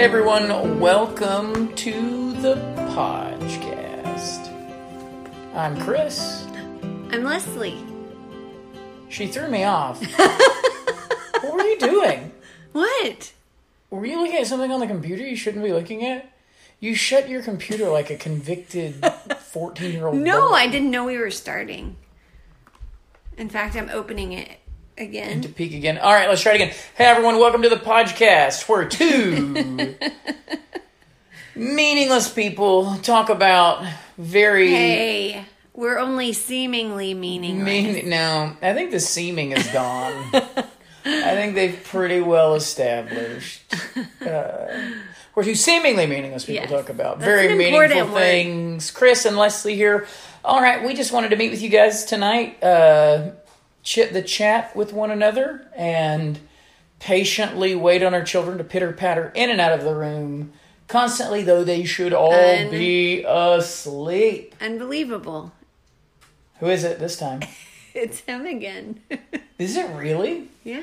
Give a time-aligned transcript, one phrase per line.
[0.00, 2.54] Hey everyone, welcome to the
[2.94, 4.48] podcast.
[5.54, 6.46] I'm Chris.
[7.10, 7.84] I'm Leslie.
[9.10, 10.00] She threw me off.
[11.42, 12.32] what were you doing?
[12.72, 13.34] What?
[13.90, 16.32] Were you looking at something on the computer you shouldn't be looking at?
[16.80, 19.04] You shut your computer like a convicted
[19.38, 20.16] 14 year old.
[20.16, 21.96] No, I didn't know we were starting.
[23.36, 24.59] In fact, I'm opening it
[25.00, 25.40] again.
[25.42, 25.98] To peek again.
[25.98, 26.74] All right, let's try it again.
[26.96, 29.96] Hey everyone, welcome to the podcast where two
[31.56, 33.84] meaningless people talk about
[34.18, 34.68] very.
[34.70, 37.64] Hey, we're only seemingly meaningless.
[37.64, 40.12] Mean, no, I think the seeming is gone.
[41.02, 43.62] I think they've pretty well established.
[44.24, 44.66] Uh,
[45.32, 46.70] where two seemingly meaningless people Yes.
[46.70, 48.14] talk about That's very meaningful word.
[48.14, 48.90] things.
[48.90, 50.06] Chris and Leslie here.
[50.44, 53.30] All right, we just wanted to meet with you guys tonight, uh,
[53.82, 56.38] chit the chat with one another, and
[56.98, 60.52] patiently wait on our children to pitter patter in and out of the room.
[60.88, 64.54] Constantly, though they should all Un- be asleep.
[64.60, 65.52] Unbelievable.
[66.58, 67.40] Who is it this time?
[67.92, 69.00] It's him again.
[69.58, 70.48] Is it really?
[70.62, 70.82] yeah.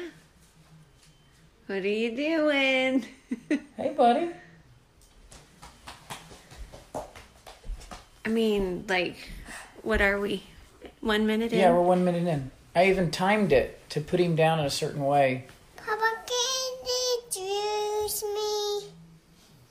[1.67, 3.05] What are you doing?
[3.77, 4.31] Hey, buddy.
[8.25, 9.15] I mean, like,
[9.83, 10.43] what are we?
[10.99, 11.59] One minute in?
[11.59, 12.51] Yeah, we're one minute in.
[12.75, 15.45] I even timed it to put him down in a certain way.
[15.77, 18.87] Papa, can you me?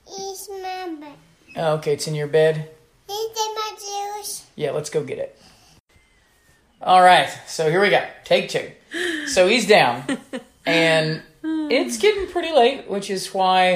[0.09, 1.15] It's my bed.
[1.57, 2.57] Oh, okay, it's in your bed.
[3.09, 4.47] Is it my juice?
[4.57, 5.39] Yeah, let's go get it.
[6.81, 8.05] All right, so here we go.
[8.25, 8.71] Take two.
[9.27, 10.05] So he's down,
[10.67, 13.75] and it's getting pretty late, which is why,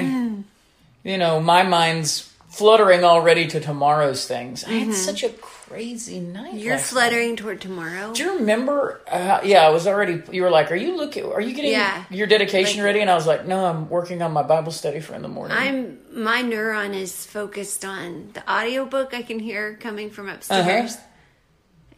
[1.05, 4.65] you know, my mind's fluttering already to tomorrow's things.
[4.65, 4.93] I had mm-hmm.
[4.93, 5.31] such a
[5.71, 6.55] crazy night.
[6.55, 7.01] You're last night.
[7.01, 8.13] fluttering toward tomorrow.
[8.13, 9.01] Do you remember?
[9.11, 10.23] Uh, yeah, I was already.
[10.33, 11.25] You were like, "Are you looking?
[11.31, 12.05] Are you getting Yeah.
[12.11, 15.01] your dedication Like- ready?" And I was like, "No, I'm working on my Bible study
[15.01, 19.77] for in the morning." I'm my neuron is focused on the audiobook I can hear
[19.81, 21.03] coming from upstairs Uh-huh.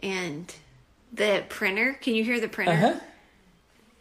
[0.03, 0.55] and
[1.13, 1.95] the printer.
[2.01, 2.73] Can you hear the printer?
[2.73, 3.01] Uh-huh.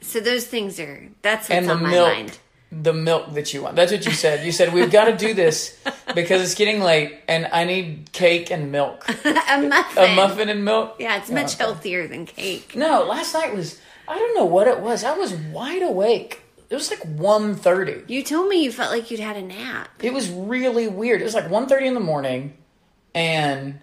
[0.01, 2.38] So those things are that's what's on my milk, mind.
[2.71, 3.75] The milk that you want.
[3.75, 4.45] That's what you said.
[4.45, 5.77] You said we've got to do this
[6.15, 10.03] because it's getting late, and I need cake and milk, a muffin.
[10.03, 10.95] a muffin and milk.
[10.99, 12.75] Yeah, it's much healthier than cake.
[12.75, 13.79] No, last night was.
[14.07, 15.03] I don't know what it was.
[15.03, 16.41] I was wide awake.
[16.69, 18.09] It was like 1.30.
[18.09, 19.89] You told me you felt like you'd had a nap.
[20.01, 21.21] It was really weird.
[21.21, 22.57] It was like 1.30 in the morning,
[23.13, 23.79] and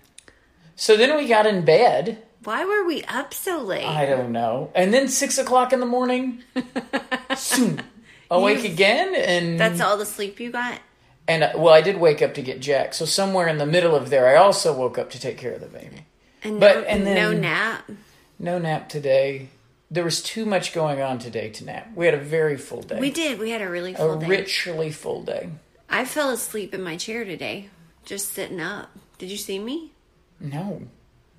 [0.76, 2.22] so then we got in bed.
[2.44, 3.84] Why were we up so late?
[3.84, 4.70] I don't know.
[4.75, 6.43] And then six o'clock in the morning,
[7.37, 7.82] soon
[8.31, 10.81] awake You've- again, and That's all the sleep you got?
[11.27, 12.94] And uh, well, I did wake up to get Jack.
[12.94, 15.61] So somewhere in the middle of there, I also woke up to take care of
[15.61, 16.06] the baby.
[16.43, 17.91] And But- no, and then- no nap.
[18.38, 19.49] No nap today.
[19.91, 21.88] There was too much going on today to nap.
[21.94, 23.00] We had a very full day.
[23.00, 23.38] We did.
[23.38, 24.27] We had a really a full day.
[24.27, 25.49] richly full day.
[25.91, 27.71] I fell asleep in my chair today,
[28.05, 28.91] just sitting up.
[29.17, 29.93] Did you see me?
[30.41, 30.83] No.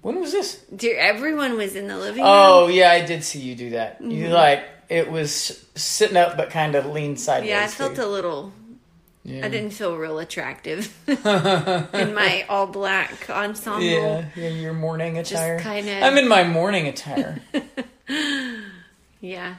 [0.01, 0.55] When was this?
[0.75, 2.31] Dear, everyone was in the living room.
[2.33, 4.01] Oh yeah, I did see you do that.
[4.01, 4.33] You Mm-hmm.
[4.33, 7.49] like it was sitting up but kind of leaned sideways.
[7.51, 8.03] Yeah, I felt too.
[8.03, 8.51] a little.
[9.23, 9.45] Yeah.
[9.45, 13.83] I didn't feel real attractive in my all black ensemble.
[13.83, 15.59] Yeah, yeah, your morning attire.
[15.59, 17.41] kinda- I'm in my morning attire.
[19.21, 19.55] Yeah.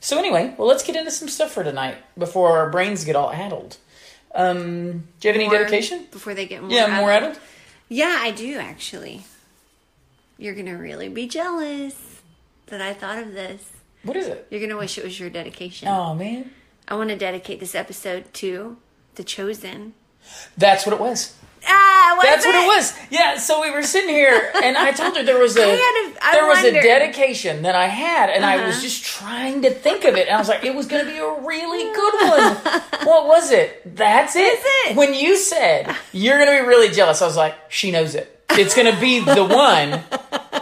[0.00, 3.30] So anyway, well, let's get into some stuff for tonight before our brains get all
[3.30, 3.76] addled.
[4.34, 6.06] Um, do you have any dedication?
[6.10, 6.70] before they get more.
[6.70, 7.32] Yeah, more addled.
[7.32, 7.42] addled.
[7.88, 9.24] Yeah, I do actually.
[10.38, 12.20] You're gonna really be jealous
[12.68, 13.72] that I thought of this.
[14.06, 14.46] What is it?
[14.50, 15.88] You're gonna wish it was your dedication.
[15.88, 16.50] Oh man,
[16.88, 18.76] I want to dedicate this episode to
[19.16, 19.94] the chosen.
[20.56, 21.34] that's what it was.
[21.68, 22.94] Ah, what That's what it was.
[23.10, 23.38] Yeah.
[23.38, 26.24] So we were sitting here, and I told her there was a I had a-
[26.24, 28.82] I there was a dedication that I had, and I was Uh-huh.
[28.82, 31.18] just trying to think of it, and I was like, it was going to be
[31.18, 33.06] a really good one.
[33.06, 33.96] what was it?
[33.96, 34.60] That's it.
[34.62, 34.96] That's it.
[34.96, 38.32] When you said you're going to be really jealous, I was like, she knows it.
[38.50, 40.04] It's going to be the one.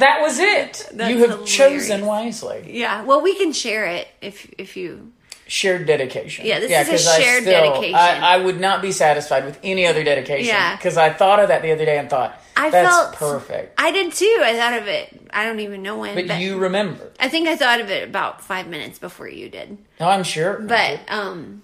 [0.00, 0.88] That was it.
[0.92, 1.56] That's you have hilarious.
[1.56, 2.64] chosen wisely.
[2.66, 3.02] Yeah.
[3.04, 5.12] Well, we can share it if if you.
[5.46, 6.46] Shared dedication.
[6.46, 7.94] Yeah, this is a 'cause I shared still- dedication.
[7.96, 10.46] I, I would not be satisfied with any other dedication.
[10.46, 10.76] Yeah.
[10.76, 13.74] Because I thought of that the other day and thought, I that's felt perfect.
[13.76, 14.38] I did too.
[14.42, 15.20] I thought of it.
[15.32, 16.14] I don't even know when.
[16.14, 17.10] But you remembered.
[17.18, 19.76] I think I thought of it about five minutes before you did.
[19.98, 20.60] No, I'm sure.
[20.60, 21.62] But um,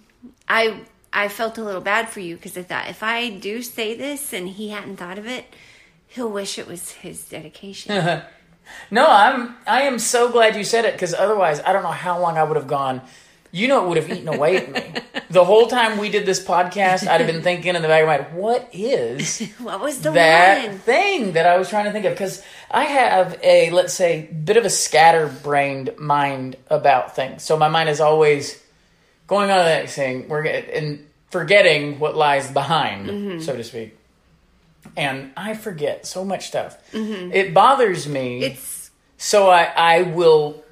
[0.49, 0.81] I
[1.13, 4.33] I felt a little bad for you because I thought if I do say this
[4.33, 5.45] and he hadn't thought of it,
[6.17, 7.95] he'll wish it was his dedication.
[8.91, 9.55] no, I'm.
[9.67, 12.43] I am so glad you said it because otherwise, I don't know how long I
[12.43, 13.03] would have gone.
[13.53, 14.83] You know, it would have eaten away at me.
[15.29, 18.07] The whole time we did this podcast, I'd have been thinking in the back of
[18.07, 20.79] my head, what is what was the that one?
[20.79, 22.13] thing that I was trying to think of?
[22.13, 27.43] Because I have a, let's say, bit of a scatterbrained mind about things.
[27.43, 28.63] So my mind is always
[29.27, 33.41] going on to the next thing, we're and forgetting what lies behind, Mm-hmm.
[33.41, 33.97] so to speak.
[34.97, 36.77] And I forget so much stuff.
[36.93, 38.41] It bothers me.
[38.41, 38.53] Mm-hmm.
[38.53, 40.63] It's so I, I will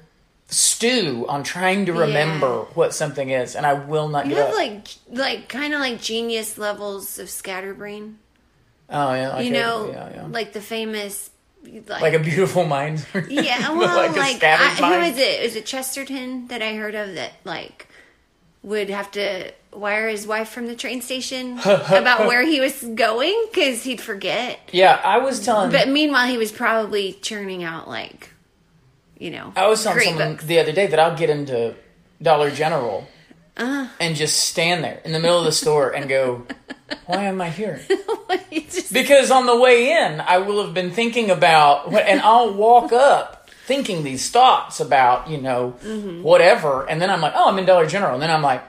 [0.47, 2.73] stew on trying to remember Yeah.
[2.75, 4.55] what something is, and I will not you get have up.
[4.55, 8.19] like like kind of like genius levels of scatterbrain.
[8.89, 10.27] oh yeah, like You a- know, yeah, yeah.
[10.27, 11.31] like the famous
[11.87, 13.03] like, like a beautiful mind.
[13.29, 13.71] yeah.
[13.71, 15.41] Well, like like, a I, who is it?
[15.41, 17.87] Is it Chesterton that I heard of that like
[18.61, 23.47] would have to wire his wife from the train station about where he was going
[23.51, 24.59] because he'd forget.
[24.71, 25.71] Yeah, I was telling.
[25.71, 28.31] But meanwhile, he was probably churning out like,
[29.17, 30.45] you know, I was telling someone books.
[30.45, 31.75] the other day that I'll get into
[32.21, 33.07] Dollar General
[33.57, 33.87] Uh.
[33.99, 36.45] and just stand there in the middle of the store and go,
[37.05, 37.81] "Why am I here?"
[38.51, 42.53] Just- Because on the way in, I will have been thinking about, what- and I'll
[42.53, 46.21] walk up thinking these thoughts about, you know, Mm-hmm.
[46.21, 48.61] whatever, and then I'm like, "Oh, I'm in Dollar General," and then I'm like,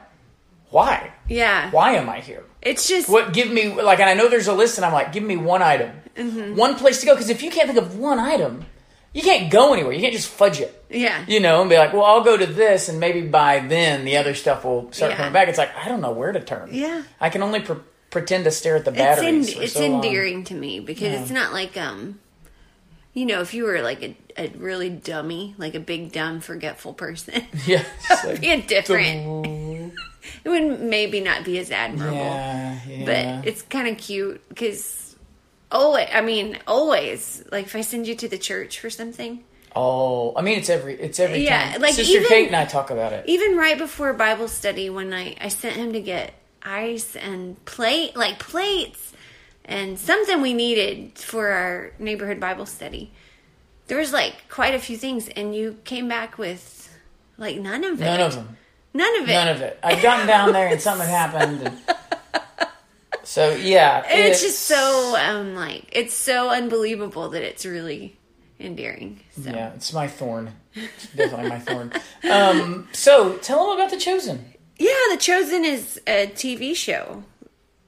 [0.70, 1.12] "Why?
[1.28, 4.48] yeah, Why am I here?" it's just What give me like, and I know there's
[4.48, 6.56] a list, and I'm like, give me one item, Mm-hmm.
[6.56, 7.14] one place to go.
[7.14, 8.64] Because if you can't think of one item,
[9.12, 9.92] you can't go anywhere.
[9.92, 12.46] You can't just fudge it yeah, you know, and be like, well, I'll go to
[12.46, 15.16] this, and maybe by then the other stuff will start Yeah.
[15.18, 15.48] coming back.
[15.48, 16.70] It's like I don't know where to turn.
[16.72, 17.02] Yeah.
[17.20, 17.76] I can only pre-
[18.10, 19.48] pretend to stare at the it's batteries.
[19.50, 20.04] en- for it's so long.
[20.04, 22.18] endearing to me because it's not like um,
[23.14, 26.94] you know, if you were like a, a really dummy, like a big dumb forgetful
[26.94, 29.26] person, Yeah, it's like, different.
[30.44, 32.16] it would maybe not be as admirable.
[32.16, 33.04] yeah, yeah.
[33.38, 35.16] but it's kind of cute because
[35.72, 39.42] always i mean always like if i send you to the church for something
[39.78, 41.82] oh, I mean, it's every it's every Yeah, time.
[41.82, 43.24] like Sister even- Kate and I talk about it.
[43.28, 46.32] even right before bible study when i i sent him to get
[46.62, 49.12] ice and plate like plates
[49.66, 53.10] and something we needed for our neighborhood bible study
[53.88, 56.96] there was like quite a few things and you came back with
[57.36, 58.56] like none of it None of them.
[58.96, 59.78] None of it None of it.
[59.82, 61.62] I've gotten down there and something happened.
[61.62, 62.68] And,
[63.22, 68.16] so yeah, And it's just so um like it's so unbelievable that it's really
[68.58, 70.52] endearing so Yeah, it's my thorn.
[70.74, 71.92] It's definitely my thorn.
[72.30, 74.44] Um, so tell them about the chosen.
[74.78, 77.24] Yeah, The Chosen is a TV show.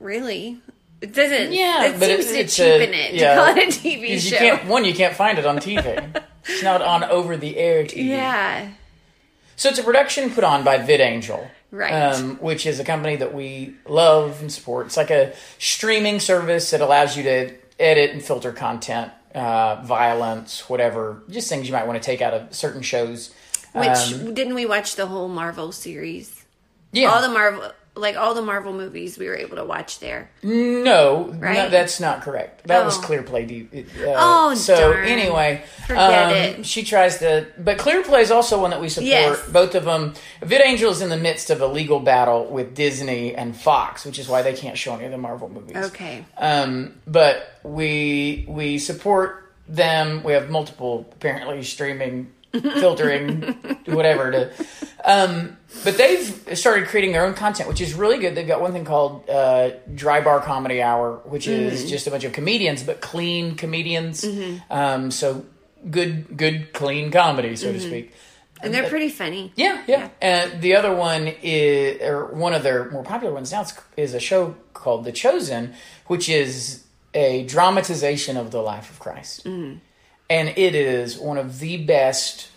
[0.00, 0.58] Really,
[1.02, 1.52] it doesn't.
[1.52, 3.78] Yeah, it but seems it's, to it's cheapen a, it yeah, to call it a
[3.78, 4.34] TV show.
[4.34, 6.22] You can't, one, you can't find it on TV.
[6.46, 8.06] it's not on over the air TV.
[8.08, 8.70] yeah,
[9.58, 11.90] So it's a production put on by VidAngel, Right.
[11.92, 14.86] Um, which is a company that we love and support.
[14.86, 20.68] It's like a streaming service that allows you to edit and filter content, uh, violence,
[20.70, 23.32] whatever, just things you might want to take out of certain shows.
[23.74, 26.44] which Um, didn't we watch the whole Marvel series?
[26.92, 30.30] yeah, All the Marvel, like all the Marvel movies, we were able to watch there.
[30.42, 32.66] No, no, that's not correct.
[32.66, 33.02] That was Oh.
[33.02, 33.46] ClearPlay.
[33.48, 33.68] D-
[34.06, 35.06] Uh, Oh, so darn.
[35.06, 36.66] anyway, Forget um, it.
[36.66, 39.08] She tries to, but ClearPlay is also one that we support.
[39.08, 39.48] Yes.
[39.50, 40.14] Both of them.
[40.42, 44.28] VidAngel is in the midst of a legal battle with Disney and Fox, which is
[44.28, 45.76] why they can't show any of the Marvel movies.
[45.76, 50.22] Okay, Um, but we we support them.
[50.22, 53.42] We have multiple apparently streaming, filtering,
[53.86, 54.50] whatever to.
[55.08, 58.34] Um, but they've started creating their own content, which is really good.
[58.34, 62.24] They've got one thing called uh, Dry Bar Comedy Hour, which is just a bunch
[62.24, 64.24] of comedians, but clean comedians.
[64.70, 65.46] Um, so
[65.90, 68.12] good, good, clean comedy, so to speak.
[68.60, 69.52] and they're pretty funny.
[69.56, 70.08] Yeah, yeah.
[70.20, 74.14] And the other one is, or one of their more popular ones now, is- is
[74.14, 75.74] a show called The Chosen,
[76.08, 76.82] which is
[77.14, 79.46] a dramatization of the life of Christ.
[79.46, 82.48] And it is one of the best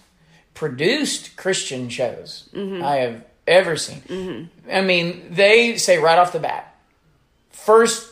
[0.53, 2.83] produced Christian shows mm-hmm.
[2.83, 4.01] I have ever seen.
[4.01, 4.69] Mm-hmm.
[4.71, 6.75] I mean, they say right off the bat,
[7.49, 8.11] first,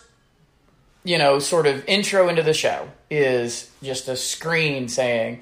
[1.04, 5.42] you know, sort of intro into the show is just a screen saying,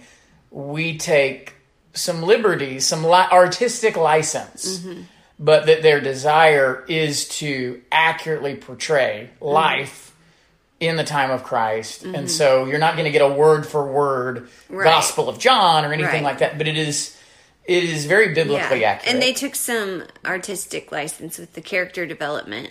[0.52, 1.54] we take
[1.94, 5.02] some liberties, some li- artistic license, mm-hmm.
[5.40, 10.07] but that their desire is to accurately portray life
[10.80, 12.04] in the time of Christ.
[12.04, 12.28] And mm-hmm.
[12.28, 14.84] so you're not going to get a word for word Right.
[14.84, 16.24] Gospel of John or anything Right.
[16.24, 17.16] like that, but it is
[17.66, 19.14] it is very biblically Yeah, accurate.
[19.14, 22.70] and they took some artistic license with the character development.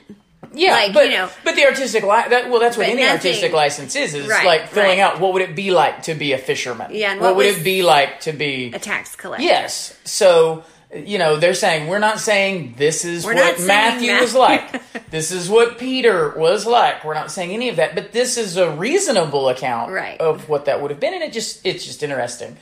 [0.55, 3.11] yeah, like, but, you know- but the artistic li- that well that's what any nothing-
[3.17, 5.01] artistic license is is Right, like filling right.
[5.01, 6.89] out what would it be like to be a fisherman?
[6.95, 9.45] Yeah, and what, what would it be like to be A tax collector.
[9.45, 9.95] Yes.
[10.05, 10.65] So,
[11.05, 14.21] you know, they're saying, we're not saying this is We're what Matthew that.
[14.21, 14.83] was like.
[15.11, 17.05] this is what Peter was like.
[17.05, 20.21] We're not saying any of that, but this is a reasonable account Right.
[20.21, 21.15] of what that would have been.
[21.15, 22.57] And it just, it's just interesting.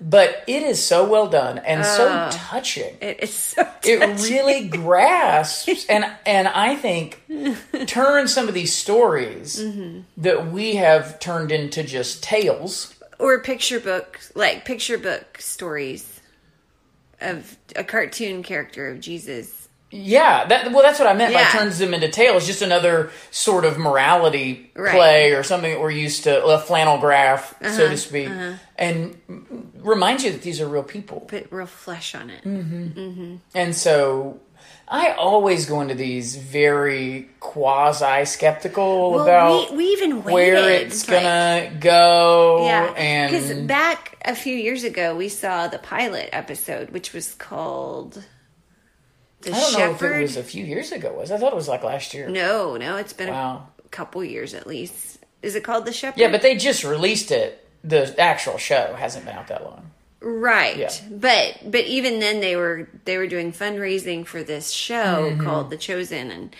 [0.00, 2.96] But it is so well done and so touching.
[3.02, 3.68] It is so.
[3.82, 7.20] It really grasps and and I think
[7.86, 10.00] turns some of these stories Mm-hmm.
[10.18, 12.94] that we have turned into just tales.
[13.18, 16.13] or picture book like picture book stories
[17.24, 21.78] of a cartoon character of Jesus Yeah, that well, that's what I meant by turns
[21.78, 22.46] them into tales.
[22.46, 24.92] Just another sort of morality Right.
[24.94, 28.28] play or something that we're used to, a flannel graph, Uh-huh, so to speak,
[28.76, 29.16] and
[29.76, 31.20] reminds you that these are real people.
[31.20, 32.42] Put real flesh on it.
[32.44, 33.38] Mm.
[33.54, 34.40] And so,
[34.96, 40.32] I always go into these very quasi skeptical Well, about we, we even waited.
[40.34, 45.78] where it's like- gonna go, Yeah, because back a few years ago, we saw the
[45.78, 48.22] pilot episode, which was called
[49.42, 51.12] "The I don't know if Shepherd." it was a few years ago.
[51.12, 52.28] Was I thought it was like last year.
[52.28, 53.68] no, no, it's been Wow.
[53.84, 55.18] a couple years at least.
[55.42, 56.20] Is it called "The Shepherd"?
[56.20, 57.66] Yeah, but they just released it.
[57.82, 59.90] The actual show hasn't been out that long.
[60.24, 60.76] Right.
[60.76, 60.90] Yeah.
[61.10, 65.44] But but even then, they were they were doing fundraising for this show Mm-hmm.
[65.44, 66.56] called "The Chosen," and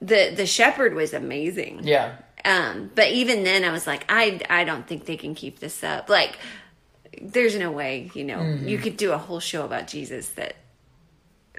[0.00, 1.80] the the Shepherd was amazing.
[1.84, 5.60] Yeah, Um, but even then, I was like, I I don't think they can keep
[5.60, 6.08] this up.
[6.08, 6.38] Like,
[7.22, 8.68] there's no way, you know, Mm-hmm.
[8.68, 10.56] you could do a whole show about Jesus that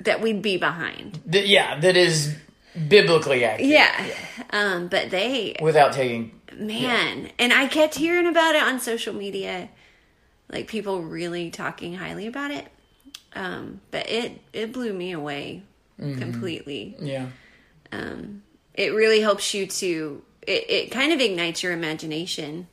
[0.01, 1.21] that we'd be behind.
[1.31, 2.35] Th- yeah, that is
[2.89, 3.69] biblically accurate.
[3.71, 4.07] Yeah.
[4.49, 9.69] Um, but they, Without taking, man, and I kept hearing about it on social media,
[10.49, 12.67] like people really talking highly about it.
[13.33, 15.63] Um, but it it blew me away
[15.99, 16.19] Mm-hmm.
[16.19, 16.95] completely.
[16.99, 17.27] yeah,
[17.93, 22.67] um, it really helps you to it, it kind of ignites your imagination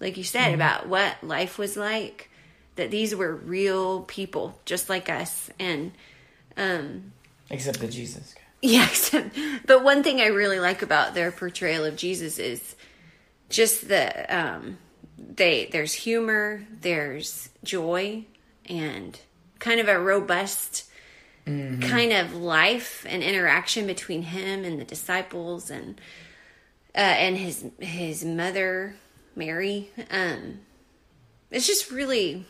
[0.00, 2.30] like you said about what life was like
[2.76, 5.90] that these were real people just like us and
[6.56, 7.12] um
[7.50, 8.40] except the Jesus guy.
[8.62, 12.76] yeah except, but one thing i really like about their portrayal of jesus is
[13.50, 14.78] just the um
[15.18, 18.24] they there's humor there's joy
[18.66, 19.20] and
[19.58, 20.84] kind of a robust
[21.80, 25.98] kind of life and interaction between him and the disciples and
[26.94, 28.96] uh, and his his mother
[29.34, 29.88] Mary.
[30.10, 30.60] Um,
[31.50, 32.44] it's just really,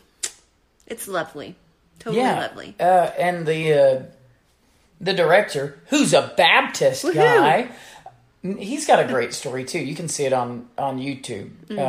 [0.85, 1.55] it's lovely,
[1.99, 2.75] totally Yeah, lovely.
[2.79, 4.03] Uh, and the uh,
[4.99, 7.69] the director, who's a Baptist guy,
[8.41, 9.79] he's got a great story too.
[9.79, 11.51] You can see it on on YouTube.
[11.67, 11.79] Mm-hmm.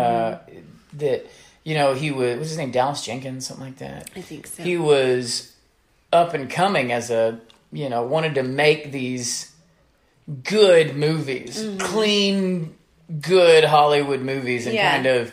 [0.95, 1.27] That
[1.65, 4.11] you know he was what's his name Dallas Jenkins something like that.
[4.17, 4.63] I think so.
[4.63, 5.53] He was
[6.13, 7.41] up and coming as a
[7.73, 9.53] you know wanted to make these
[10.45, 11.79] good movies, Mm-hmm.
[11.79, 12.75] clean,
[13.21, 14.93] good Hollywood movies, and Yeah.
[14.93, 15.33] kind of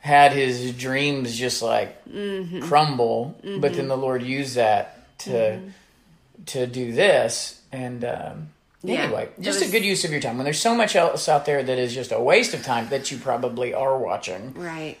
[0.00, 2.60] had his dreams just like Mm-hmm.
[2.60, 3.36] crumble.
[3.58, 5.68] But then the Lord used that to Mm-hmm.
[6.46, 8.48] to do this, and um,
[8.82, 10.36] Yeah, anyway, just was- a good use of your time.
[10.38, 13.10] When there's so much else out there that is just a waste of time that
[13.10, 14.96] you probably are watching, right?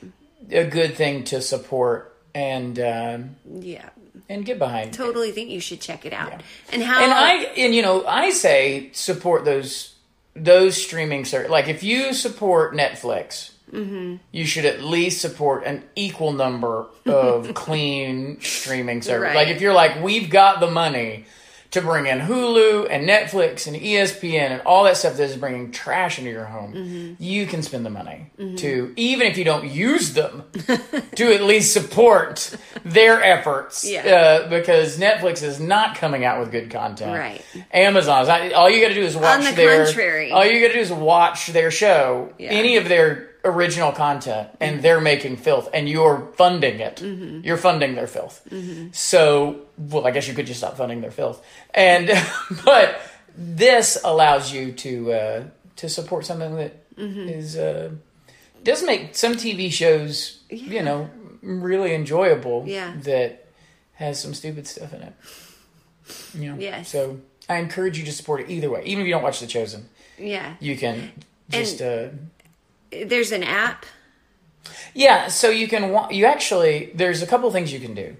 [0.50, 3.88] a good thing to support and um, Yeah,
[4.28, 4.94] and get behind.
[4.94, 6.30] totally think you should check it out.
[6.30, 6.38] Yeah.
[6.72, 7.02] And how?
[7.04, 9.94] and I and you know I say support those
[10.34, 14.16] those streaming ser- like if you support Netflix, Mm-hmm.
[14.32, 19.26] you should at least support an equal number of clean streaming service.
[19.26, 19.36] Right.
[19.36, 21.26] Like if you're like we've got the money
[21.72, 25.70] to bring in Hulu and Netflix and ESPN and all that stuff that is bringing
[25.70, 27.22] trash into your home, Mm-hmm.
[27.22, 30.44] you can spend the money to even if you don't use them
[31.16, 33.84] to at least support their efforts.
[33.88, 34.06] Yeah.
[34.44, 37.16] Uh, because Netflix is not coming out with good content.
[37.18, 37.44] Right.
[37.72, 38.28] Amazon's.
[38.54, 39.84] All you got to do is watch On the their.
[39.84, 40.32] contrary.
[40.32, 42.48] All you got to do is watch their show, Yeah.
[42.50, 46.96] any of their original content, and they're making filth, and you're funding it.
[46.96, 47.40] Mm-hmm.
[47.44, 48.46] You're funding their filth.
[48.92, 52.10] So, well, I guess you could just stop funding their filth, and
[52.64, 53.00] but
[53.36, 55.44] this allows you to uh,
[55.76, 57.28] to support something that Mm-hmm.
[57.28, 57.90] is uh,
[58.64, 61.08] does make some TV shows, you know,
[61.42, 62.64] really enjoyable.
[62.66, 62.92] Yeah.
[63.02, 63.46] that
[63.94, 65.12] has some stupid stuff in it.
[66.34, 66.58] You know?
[66.58, 66.88] Yes.
[66.88, 68.82] So I encourage you to support it either way.
[68.84, 71.12] Even if you don't watch The Chosen, yeah, you can
[71.50, 72.08] just uh,
[72.90, 73.86] there's an app.
[74.94, 75.28] yeah.
[75.28, 78.16] So you can wa- you actually there's a couple things you can do.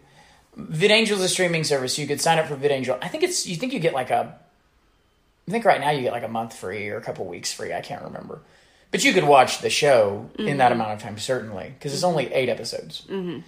[0.58, 1.98] VidAngel is a streaming service.
[1.98, 2.98] You could sign up for VidAngel.
[3.00, 4.38] I think it's you think you get like a.
[5.46, 7.72] I think right now you get like a month free or a couple weeks free.
[7.72, 8.40] I can't remember,
[8.90, 10.80] but you could watch the show in that mm-hmm.
[10.80, 13.40] amount of time certainly because it's only eight episodes mm-hmm.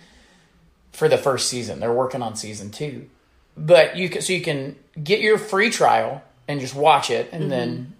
[0.93, 1.79] for the first season.
[1.79, 3.11] They're working on season two,
[3.55, 7.50] but you can so you can get your free trial and just watch it and
[7.53, 7.93] then mm-hmm.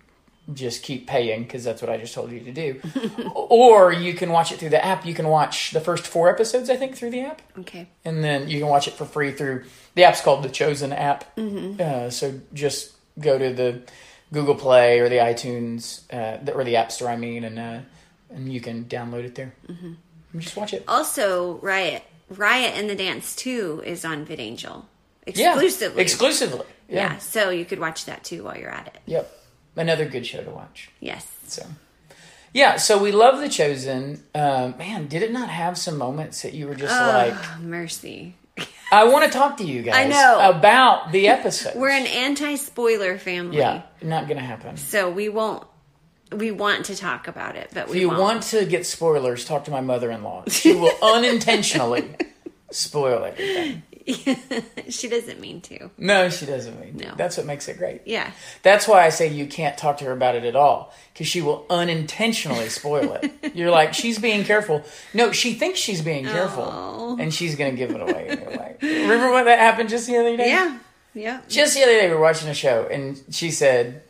[0.55, 2.81] Just keep paying because that's what I just told you to do.
[3.35, 5.05] or you can watch it through the app.
[5.07, 7.89] You can watch the first four episodes, I think, through the app, Okay.
[8.05, 9.65] and then you can watch it for free through
[9.95, 11.25] the app's called the Chosen app.
[11.39, 13.83] Uh, so just go to the
[14.33, 17.79] Google Play or the iTunes uh, the- or the App Store, I mean, and uh,
[18.31, 19.55] and you can download it there.
[19.69, 19.97] And
[20.39, 20.85] just watch it.
[20.87, 24.85] Also, Riot, Riot and the Dance Two is on VidAngel
[25.27, 26.03] Yeah, exclusively.
[26.03, 26.67] exclusively.
[26.89, 26.95] yeah.
[27.15, 27.19] Yeah.
[27.19, 28.99] so you could watch that too while you're at it.
[29.07, 29.37] Yep.
[29.77, 30.91] Another good show to watch.
[31.01, 31.27] Yes.
[31.47, 31.65] So,
[32.53, 32.77] yeah.
[32.77, 34.23] So we love the Chosen.
[34.35, 38.35] Um, man, did it not have some moments that you were just like, Oh, mercy.
[38.93, 40.51] I want to talk to you guys I know.
[40.59, 41.77] about the episode.
[41.77, 43.59] We're an anti-spoiler family.
[43.59, 44.77] yeah, not gonna happen.
[44.77, 45.65] So we won't.
[46.33, 48.21] We want to talk about it, but we you won't.
[48.21, 50.45] want to get spoilers, talk to my mother-in-law.
[50.49, 52.09] She will unintentionally
[52.71, 53.83] spoil everything.
[54.89, 55.91] she doesn't mean to.
[55.99, 56.99] No, she doesn't mean.
[56.99, 57.09] to.
[57.09, 57.15] No.
[57.17, 58.03] That's what makes it great.
[58.07, 58.33] Yeah.
[58.63, 61.41] That's why I say you can't talk to her about it at all because she
[61.43, 63.33] will unintentionally spoil it.
[63.55, 64.83] You're like, she's being careful.
[65.15, 67.17] No, she thinks she's being careful, Oh.
[67.21, 68.77] and she's going to give it away anyway.
[68.83, 70.49] Remember when that happened just the other day?
[70.49, 70.79] Yeah.
[71.15, 71.41] Yeah.
[71.49, 74.03] Just the other day, we were watching a show, and she said,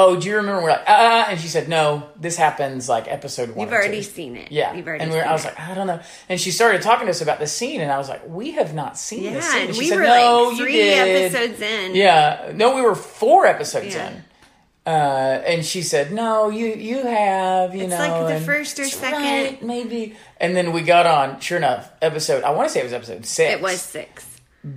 [0.00, 3.50] "Oh, do you remember?" We're like, "Ah," and she said, "No, this happens like episode
[3.56, 4.52] one." You've already two." seen it.
[4.52, 5.48] Yeah, You've already and we're, seen I was it.
[5.48, 6.00] like, I don't know.
[6.28, 8.74] And she started talking to us about the scene, and I was like, we have
[8.74, 9.66] not seen yeah, this scene.
[9.66, 11.26] and she we said, were no, like you three did.
[11.32, 11.94] episodes in.
[11.96, 14.08] Yeah, no, we were four episodes Yeah.
[14.10, 14.24] in.
[14.86, 18.86] Uh, and she said, "No, you you have, you It's know, like the first or
[18.86, 19.20] second.
[19.20, 21.40] right, maybe." And then we got on.
[21.40, 22.42] Sure enough, episode.
[22.42, 23.52] I want to say it was episode six.
[23.52, 24.24] It was six.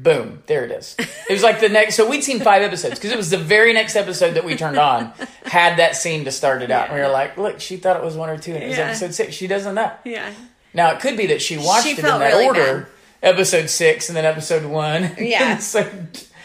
[0.04, 0.96] Boom, there it is.
[1.00, 1.96] It was like the next.
[1.96, 4.78] So we'd seen five episodes because it was the very next episode that we turned
[4.78, 5.14] on
[5.46, 6.88] had that scene to start it out.
[6.88, 8.78] And we were like, "Look, she thought it was one or two, and it was
[8.78, 8.88] Yeah.
[8.88, 9.34] episode six.
[9.34, 10.30] She doesn't know." Yeah.
[10.74, 12.90] Now it could be that she watched She it in that really order,
[13.22, 15.12] episode six and then episode one.
[15.20, 15.58] Yeah.
[15.58, 15.86] so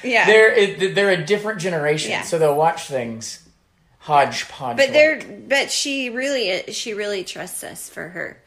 [0.03, 0.27] Yeah.
[0.27, 2.23] they're they're a different generation, Yeah.
[2.23, 3.41] so they'll watch things
[4.01, 4.77] hodgepodge.
[4.77, 8.39] But they're but she really she really trusts us for her.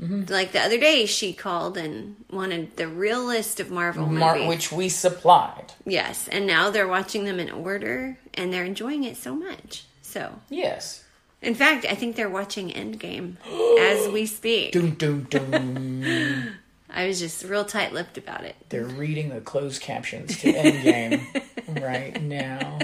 [0.00, 0.32] Mm-hmm.
[0.32, 4.48] Like the other day, she called and wanted the real list of Marvel Mar- movies.
[4.48, 5.72] which we supplied.
[5.84, 9.84] yes, and now they're watching them in order, and they're enjoying it so much.
[10.02, 11.02] So, Yes.
[11.42, 13.36] in fact, I think they're watching Endgame
[13.80, 14.70] as we speak.
[14.72, 16.52] Doom doom doom.
[16.90, 18.56] I was just real tight lipped about it.
[18.70, 21.26] they're reading the closed captions to Endgame
[21.82, 22.78] right now.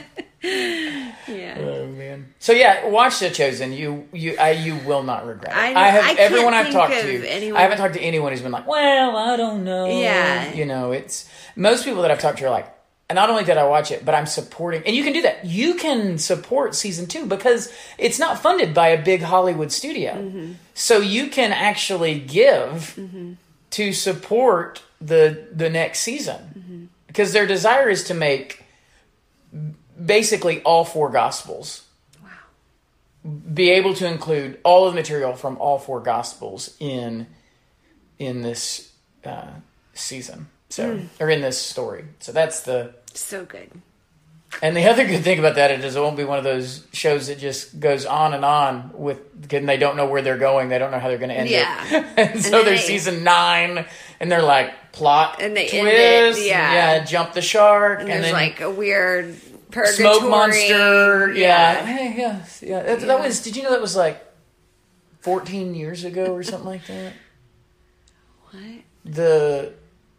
[0.44, 1.56] Yeah.
[1.58, 2.34] Oh man.
[2.38, 3.72] So yeah, watch The Chosen.
[3.72, 5.56] You you I, you will not regret it.
[5.56, 7.26] I- I, have I everyone I've talked to.
[7.28, 9.86] anyone- I haven't talked to anyone who's been like, well, I don't know.
[9.86, 10.52] Yeah.
[10.52, 12.70] You know, it's most people that I've talked to are like,
[13.08, 14.82] and not only did I watch it, but I'm supporting.
[14.86, 15.44] And you can do that.
[15.44, 20.52] You can support season two because it's not funded by a big Hollywood studio, Mm-hmm.
[20.74, 22.98] so you can actually give
[23.70, 26.84] to support the the next season Mm-hmm.
[27.06, 28.63] because their desire is to make
[30.02, 31.82] basically all four gospels
[32.22, 32.30] Wow.
[33.54, 37.26] be able to include all of the material from all four gospels in
[38.18, 38.92] in this
[39.24, 39.48] uh,
[39.94, 43.70] season so or in this story so that's the So good.
[44.62, 47.26] and the other good thing about that is it won't be one of those shows
[47.28, 49.18] that just goes on and on with
[49.52, 51.48] and they don't know where they're going they don't know how they're going to end
[51.50, 51.84] Yeah.
[52.16, 53.84] it and so they're they- season nine
[54.20, 56.72] and they're like plot And they twist yeah.
[56.98, 59.34] yeah jump the shark And, and, there's then like a weird
[59.74, 59.96] purgatory.
[59.96, 61.32] smoke monster.
[61.32, 61.86] Yeah, Yeah.
[61.86, 62.82] Hey, yeah, yeah.
[62.82, 63.42] That, that was.
[63.42, 64.24] Did you know that was like
[65.20, 67.12] fourteen years ago or something like that?
[68.50, 68.62] What?
[69.04, 69.72] The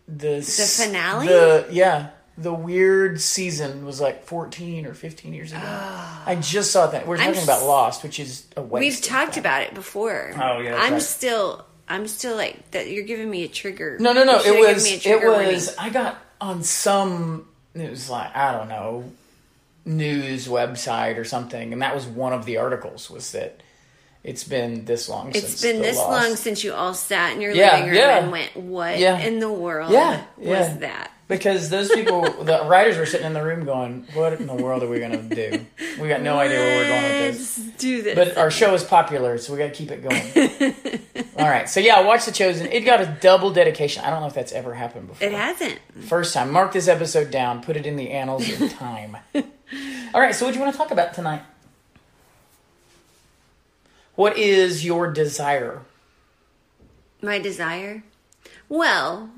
[0.07, 0.41] the the
[0.85, 1.27] finale?
[1.27, 2.09] The yeah.
[2.37, 5.61] The weird season was like 14 or 15 years ago.
[5.63, 6.23] Oh.
[6.25, 7.07] I just saw that.
[7.07, 8.81] We're I'm talking about Lost, which is a waste.
[8.81, 10.33] We've talked about it before.
[10.35, 11.01] Oh, yeah, I'm right.
[11.01, 11.63] still.
[11.87, 12.89] I'm still like that.
[12.89, 13.95] You're giving me a trigger.
[14.01, 14.41] No, no, no.
[14.41, 14.83] It was.
[14.83, 15.53] me a It trigger warning.
[15.53, 15.77] was.
[15.77, 17.47] I got on some.
[17.73, 19.09] It was like I don't know,
[19.85, 23.09] news website or something, and that was one of the articles.
[23.09, 23.61] Was that
[24.23, 25.31] it's been this long?
[25.35, 26.09] It's been this Lost.
[26.27, 28.17] long since you all sat in your Yeah, living room yeah.
[28.19, 29.19] and went, "What Yeah.
[29.19, 29.91] in the world
[30.37, 34.47] was that?" Because those people, the writers, were sitting in the room going, "What in
[34.47, 35.65] the world are we gonna do?
[35.99, 38.15] We got no idea where we're going with this." Do this.
[38.15, 41.29] But our show is popular, so we got to keep it going.
[41.37, 42.67] All right, so yeah, watch The Chosen.
[42.67, 44.03] It got a double dedication.
[44.05, 45.27] I don't know if that's ever happened before.
[45.27, 45.79] it hasn't.
[46.07, 46.51] First time.
[46.51, 47.61] Mark this episode down.
[47.61, 49.17] Put it in the annals of time.
[50.13, 50.33] All right.
[50.33, 51.41] So, what do you want to talk about tonight?
[54.15, 55.81] What is your desire?
[57.21, 58.03] My desire.
[58.69, 59.29] Well,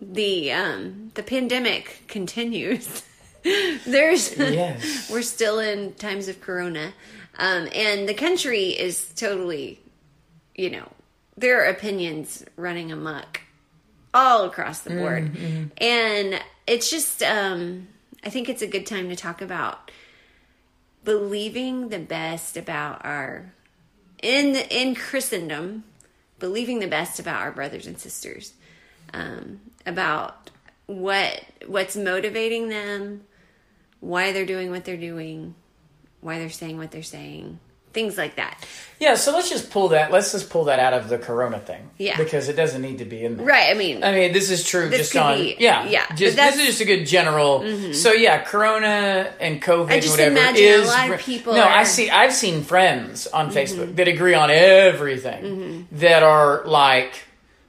[0.00, 3.02] the um the pandemic continues.
[3.86, 5.08] There's Yes.
[5.12, 6.92] we're still in times of corona
[7.38, 9.80] um, and the country is totally
[10.54, 10.88] you know
[11.36, 13.40] there are opinions running amok
[14.12, 15.36] all across the board
[15.78, 17.86] and it's just um,
[18.24, 19.90] i think it's a good time to talk about
[21.04, 23.52] believing the best about our
[24.20, 25.84] in in christendom
[26.40, 28.52] believing the best about our brothers and sisters
[29.14, 30.50] um, about
[30.86, 33.22] what what's motivating them
[34.00, 35.54] why they're doing what they're doing,
[36.20, 37.58] why they're saying what they're saying,
[37.92, 38.64] things like that.
[39.00, 39.14] Yeah.
[39.16, 40.12] So let's just pull that.
[40.12, 41.90] Let's just pull that out of the Corona thing.
[41.98, 42.16] Yeah.
[42.16, 43.44] Because it doesn't need to be in there.
[43.46, 43.70] Right.
[43.70, 46.56] I mean, I mean, this is true This just on be- yeah, yeah, Just this
[46.58, 47.92] is just a good general.
[47.92, 50.88] So yeah, Corona and COVID, I just whatever imagine a is.
[50.88, 51.84] lot of people No, I are- Mm-hmm.
[51.86, 52.10] see.
[52.10, 57.24] I've seen friends on Facebook that agree on everything that are like,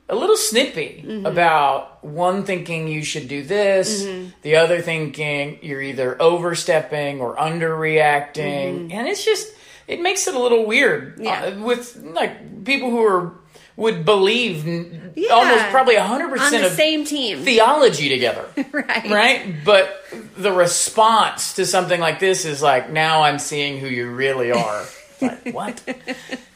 [0.10, 1.26] a little snippy Mm-hmm.
[1.26, 4.30] about one thinking you should do this, Mm-hmm.
[4.42, 9.48] the other thinking you're either overstepping or underreacting, and it's just
[9.88, 11.24] it makes it a little weird Mm-hmm.
[11.24, 11.44] Yeah.
[11.46, 13.34] uh, with like people who are
[13.76, 14.68] would believe
[15.16, 15.30] Yeah.
[15.32, 17.44] almost probably hundred on percent the of same team.
[17.44, 18.46] theology together.
[18.74, 19.10] right.
[19.10, 19.56] right?
[19.64, 20.04] But
[20.36, 24.86] the response to something like this is like, now I'm seeing who you really are.
[25.22, 25.82] like, what?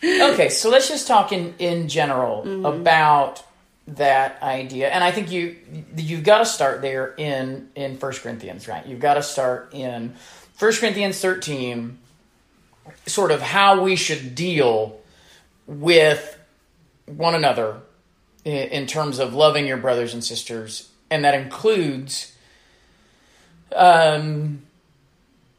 [0.04, 2.66] okay, so let's just talk in, in general Mm-hmm.
[2.66, 3.44] about
[3.88, 4.90] that idea.
[4.90, 5.58] And I think you
[5.98, 8.86] you've got to start there in in First Corinthians, right?
[8.86, 10.16] You've got to start in
[10.56, 11.98] First Corinthians 13
[13.06, 15.00] sort of how we should deal
[15.68, 16.38] with
[17.06, 17.82] one another
[18.46, 22.34] in, in terms of loving your brothers and sisters, and that includes
[23.76, 24.62] um,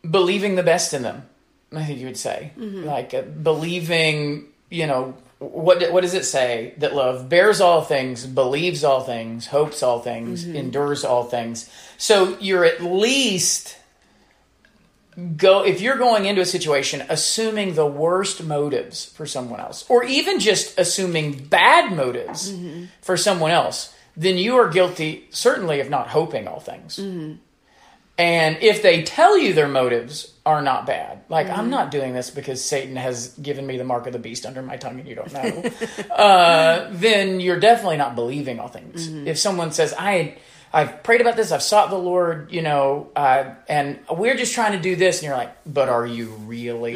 [0.08, 1.26] believing the best in them.
[1.76, 2.84] I think you would say, mm-hmm.
[2.84, 4.46] like uh, believing.
[4.70, 5.92] You know what?
[5.92, 6.74] What does it say?
[6.78, 10.56] That love bears all things, believes all things, hopes all things, mm-hmm.
[10.56, 11.70] endures all things.
[11.98, 13.76] So you're at least
[15.36, 20.04] go if you're going into a situation assuming the worst motives for someone else or
[20.04, 22.86] even just assuming bad motives mm-hmm.
[23.00, 26.98] for someone else then you are guilty certainly of not hoping all things
[28.16, 32.30] and if they tell you their motives are not bad like i'm not doing this
[32.30, 35.14] because satan has given me the mark of the beast under my tongue and you
[35.14, 35.70] don't know
[36.14, 40.36] uh, then you're definitely not believing all things if someone says i
[40.74, 41.52] I've prayed about this.
[41.52, 45.18] I've sought the Lord, you know, uh, and we're just trying to do this.
[45.18, 46.94] And you're like, but are you really?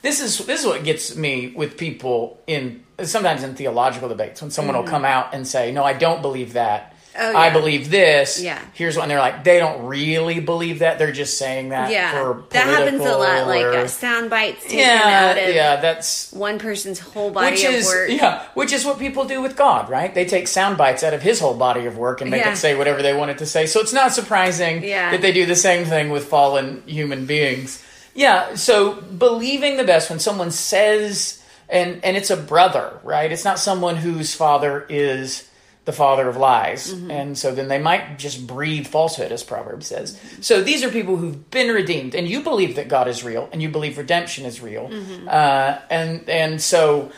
[0.00, 4.50] This is this is what gets me with people in sometimes in theological debates when
[4.50, 6.96] someone will come out and say, no, I don't believe that.
[7.20, 8.40] Oh, I believe this.
[8.40, 8.60] Yeah.
[8.72, 9.44] Here's and they're like.
[9.44, 10.98] They don't really believe that.
[10.98, 11.90] They're just saying that.
[11.90, 13.44] Yeah, that happens a lot.
[13.44, 15.76] political Like uh, sound bites taken yeah, out of yeah.
[15.80, 18.08] That's one person's whole body which of is work.
[18.10, 20.14] yeah, which is what people do with God, right?
[20.14, 22.52] They take sound bites out of His whole body of work and make Yeah.
[22.52, 23.66] it say whatever they want it to say.
[23.66, 25.10] So it's not surprising Yeah.
[25.10, 27.82] that they do the same thing with fallen human beings.
[28.14, 33.30] Yeah, so believing the best when someone says, and and it's a brother, right?
[33.30, 35.46] It's not someone whose father is
[35.90, 37.10] the father of lies, Mm-hmm.
[37.18, 40.08] and so then they might just breathe falsehood, as Proverbs says.
[40.40, 43.60] So these are people who've been redeemed, and you believe that God is real, and
[43.62, 45.28] you believe redemption is real, Mm-hmm.
[45.28, 47.10] uh, and and so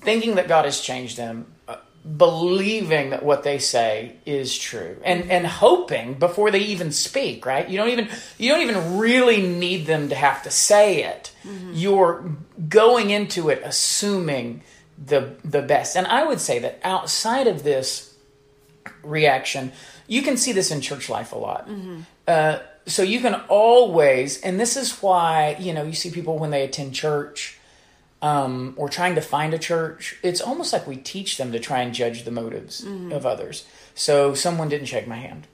[0.00, 1.76] thinking that God has changed them, uh,
[2.26, 7.46] believing that what they say is true, and and hoping before they even speak.
[7.46, 7.68] Right?
[7.70, 8.08] You don't even
[8.38, 11.32] you don't even really need them to have to say it.
[11.72, 12.24] You're
[12.68, 14.62] going into it assuming
[14.98, 18.05] the the best, and I would say that outside of this
[19.02, 19.72] reaction,
[20.06, 21.68] you can see this in church life a lot.
[22.28, 26.50] Uh, so you can always, and this is why you know you see people when
[26.50, 27.58] they attend church
[28.22, 30.16] um, or trying to find a church.
[30.22, 33.66] It's almost like we teach them to try and judge the motives of others.
[33.94, 35.46] So someone didn't shake my hand.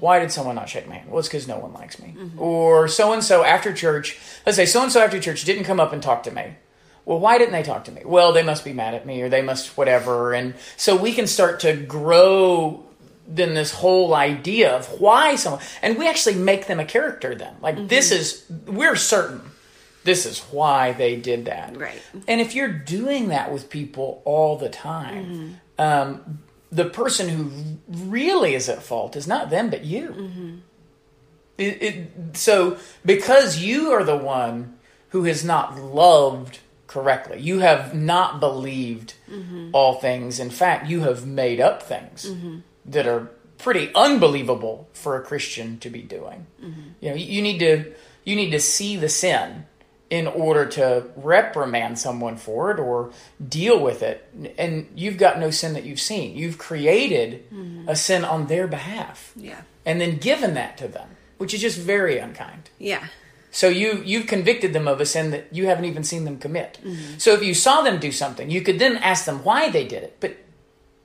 [0.00, 1.10] Why did someone not shake my hand?
[1.10, 2.14] Well, it's because no one likes me.
[2.38, 5.80] Or so and so after church, let's say so and so after church didn't come
[5.80, 6.54] up and talk to me.
[7.08, 8.02] Well, why didn't they talk to me?
[8.04, 10.34] Well, they must be mad at me or they must whatever.
[10.34, 12.84] And so we can start to grow
[13.26, 17.54] then this whole idea of why someone, and we actually make them a character then.
[17.62, 17.86] Like, mm-hmm.
[17.86, 19.40] this is, we're certain
[20.04, 21.76] this is why they did that.
[21.76, 22.00] Right.
[22.26, 25.52] And if you're doing that with people all the time, mm-hmm.
[25.78, 26.38] um,
[26.70, 27.50] the person who
[27.88, 30.08] really is at fault is not them, but you.
[30.08, 30.56] Mm-hmm.
[31.58, 34.78] It, it, so, because you are the one
[35.10, 39.70] who has not loved correctly, you have not believed mm-hmm.
[39.72, 40.40] all things.
[40.40, 42.58] In fact, you have made up things mm-hmm.
[42.86, 46.46] that are pretty unbelievable for a Christian to be doing.
[46.60, 46.80] Mm-hmm.
[47.00, 47.92] You know, you you need to
[48.24, 49.66] you need to see the sin
[50.10, 53.10] in order to reprimand someone for it or
[53.46, 54.26] deal with it.
[54.56, 56.36] And you've got no sin that you've seen.
[56.36, 57.44] You've created
[57.86, 59.60] a sin on their behalf Yeah.
[59.84, 62.70] and then given that to them, which is just very unkind.
[62.78, 63.06] Yeah.
[63.58, 66.78] So you you've convicted them of a sin that you haven't even seen them commit.
[67.18, 70.04] So if you saw them do something, you could then ask them why they did
[70.04, 70.36] it, but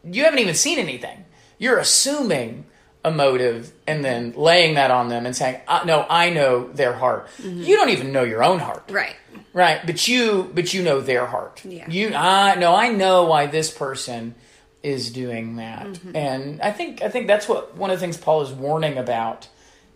[0.04, 1.26] you haven't even seen anything.
[1.58, 2.66] You're assuming
[3.04, 6.94] a motive and then laying that on them and saying, uh, "No, I know their
[6.94, 9.16] heart." You don't even know your own heart, Right.
[9.52, 9.80] right?
[9.84, 11.60] But you but you know their heart.
[11.66, 11.90] Yeah.
[11.90, 14.36] You I no, I know why this person
[14.84, 18.44] is doing that, and I think I think that's what one of the things Paul
[18.44, 19.48] is warning about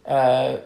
[0.07, 0.57] uh,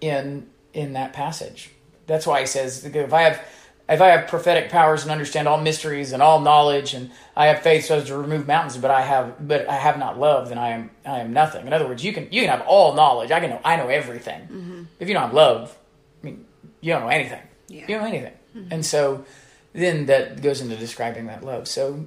[0.00, 1.70] in in that passage.
[2.06, 3.42] That's why he says, "If I have
[3.88, 7.60] if I have prophetic powers and understand all mysteries and all knowledge, and I have
[7.60, 10.58] faith so as to remove mountains, but I have but I have not love, then
[10.58, 13.30] I am I am nothing." In other words, you can you can have all knowledge.
[13.30, 14.42] I can know I know everything.
[14.42, 14.82] Mm-hmm.
[14.98, 15.76] If you don't have love,
[16.22, 16.44] I mean,
[16.80, 17.42] you don't know anything.
[17.68, 17.82] Yeah.
[17.82, 18.32] You don't know anything.
[18.56, 18.72] Mm-hmm.
[18.72, 19.24] And so
[19.72, 21.68] then that goes into describing that love.
[21.68, 22.06] So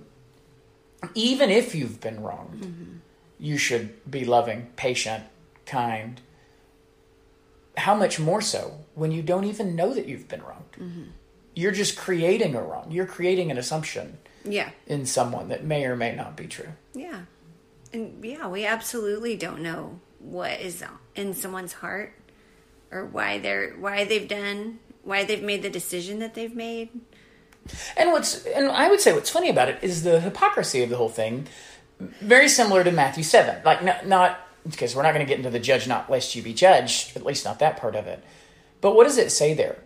[1.13, 2.93] even if you've been wronged, mm-hmm.
[3.39, 5.25] you should be loving, patient,
[5.65, 6.21] kind.
[7.77, 10.71] How much more so when you don't even know that you've been wronged?
[10.73, 11.03] Mm-hmm.
[11.55, 12.91] You're just creating a wrong.
[12.91, 14.69] You're creating an assumption Yeah.
[14.87, 16.69] in someone that may or may not be true.
[16.93, 17.21] Yeah.
[17.93, 20.83] And yeah, we absolutely don't know what is
[21.15, 22.13] in someone's heart
[22.91, 26.89] or why they're why they've done why they've made the decision that they've made.
[27.95, 30.97] And what's and I would say what's funny about it is the hypocrisy of the
[30.97, 31.47] whole thing.
[31.99, 35.49] Very similar to Matthew seven, like not, not because we're not going to get into
[35.49, 38.23] the judge not lest you be judged, at least not that part of it.
[38.81, 39.77] But what does it say there?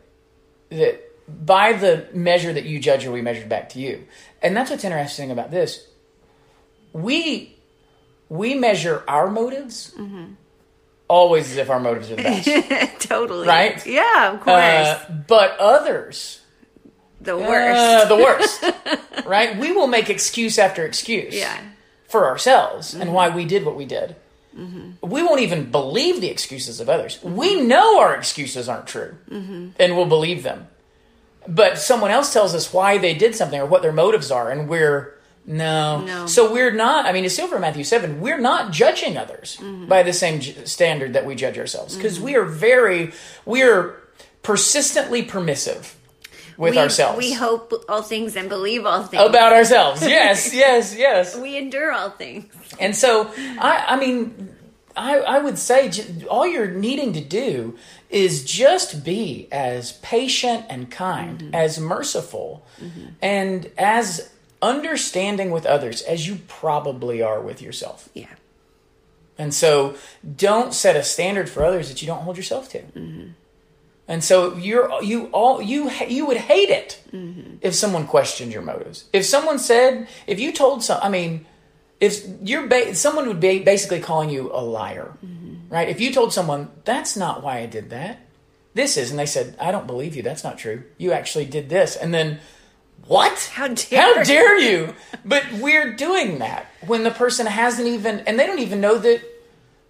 [0.70, 4.06] That by the measure that you judge, will we measured back to you.
[4.42, 5.88] And that's what's interesting about this.
[6.94, 7.58] We
[8.28, 9.94] we measure our motives
[11.08, 13.48] always as if our motives are the best, totally.
[13.48, 13.86] Right?
[13.86, 14.56] Yeah, of course.
[14.56, 16.42] uh, but others
[17.22, 17.80] the worst.
[17.80, 19.26] Uh, the worst.
[19.26, 19.58] right?
[19.58, 21.60] We will make excuse after excuse yeah.
[22.08, 24.16] for ourselves and why we did what we did.
[24.54, 27.22] We won't even believe the excuses of others.
[27.24, 29.16] We know our excuses aren't true
[29.80, 30.68] and we'll believe them.
[31.48, 34.68] But someone else tells us why they did something or what their motives are, and
[34.70, 36.02] we're no.
[36.02, 36.28] No.
[36.28, 40.04] So we're not, I mean, it's still for Matthew 7, we're not judging others by
[40.04, 43.12] the same j- standard that we judge ourselves because we are very,
[43.46, 43.96] we are
[44.44, 45.96] persistently permissive
[46.62, 49.24] with we, ourselves We hope all things and believe all things.
[49.24, 50.02] about ourselves.
[50.04, 51.36] Yes, yes, yes.
[51.36, 52.46] we endure all things.
[52.80, 54.56] And so, I, I mean,
[54.96, 57.78] I, I would say j- all you're needing to do
[58.12, 61.56] is just be as patient and kind, mm-hmm.
[61.56, 63.08] as merciful, mm-hmm.
[63.22, 68.08] and as understanding with others as you probably are with yourself.
[68.14, 68.36] Yeah.
[69.36, 69.96] And so,
[70.36, 72.80] don't set a standard for others that you don't hold yourself to.
[72.80, 73.30] Mm-hmm.
[74.12, 77.56] And so you're you all you you would hate it mm-hmm.
[77.62, 79.06] if someone questioned your motives.
[79.14, 81.46] If someone said, if you told some, I mean,
[82.02, 85.74] if you're ba- someone would be basically calling you a liar, mm-hmm.
[85.74, 85.88] right?
[85.88, 88.20] If you told someone that's not why I did that,
[88.74, 90.24] this is, and they said, I don't believe you.
[90.24, 90.84] That's not true.
[90.98, 92.42] You actually did this, and then
[93.08, 93.50] what?
[93.54, 94.94] How dare How dare you?
[95.24, 99.22] But we're doing that when the person hasn't even, and they don't even know that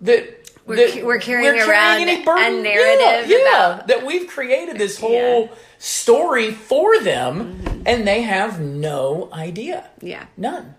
[0.01, 0.40] that.
[0.71, 4.99] We're that we're carrying around any a narrative Yeah, yeah, about- that we've created this
[4.99, 5.45] whole Yeah.
[5.47, 5.53] Mm-hmm.
[5.79, 9.89] story for them, and they have no idea.
[10.01, 10.25] Yeah.
[10.38, 10.75] None.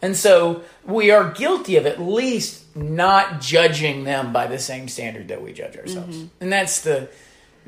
[0.00, 5.28] And so we are guilty of at least not judging them by the same standard
[5.28, 6.16] that we judge ourselves.
[6.16, 6.26] Mm-hmm.
[6.42, 7.08] And that's the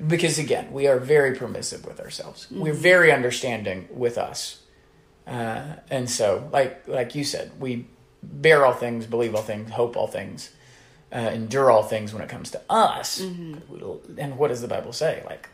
[0.07, 2.46] because again, we are very permissive with ourselves.
[2.50, 2.83] We're Mm-hmm.
[2.83, 4.61] very understanding with us.
[5.26, 7.87] Uh, and so, like like you said, we
[8.22, 10.50] bear all things, believe all things, hope all things,
[11.14, 13.21] uh, endure all things when it comes to us.
[13.21, 14.18] Mm-hmm.
[14.18, 15.23] And what does the Bible say?
[15.27, 15.49] Like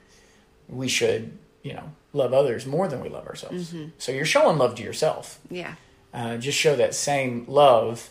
[0.68, 3.72] we should, you know, love others more than we love ourselves.
[3.72, 3.90] Mm-hmm.
[3.98, 5.74] So you're showing love to yourself Yeah.
[6.12, 8.10] uh, just show that same love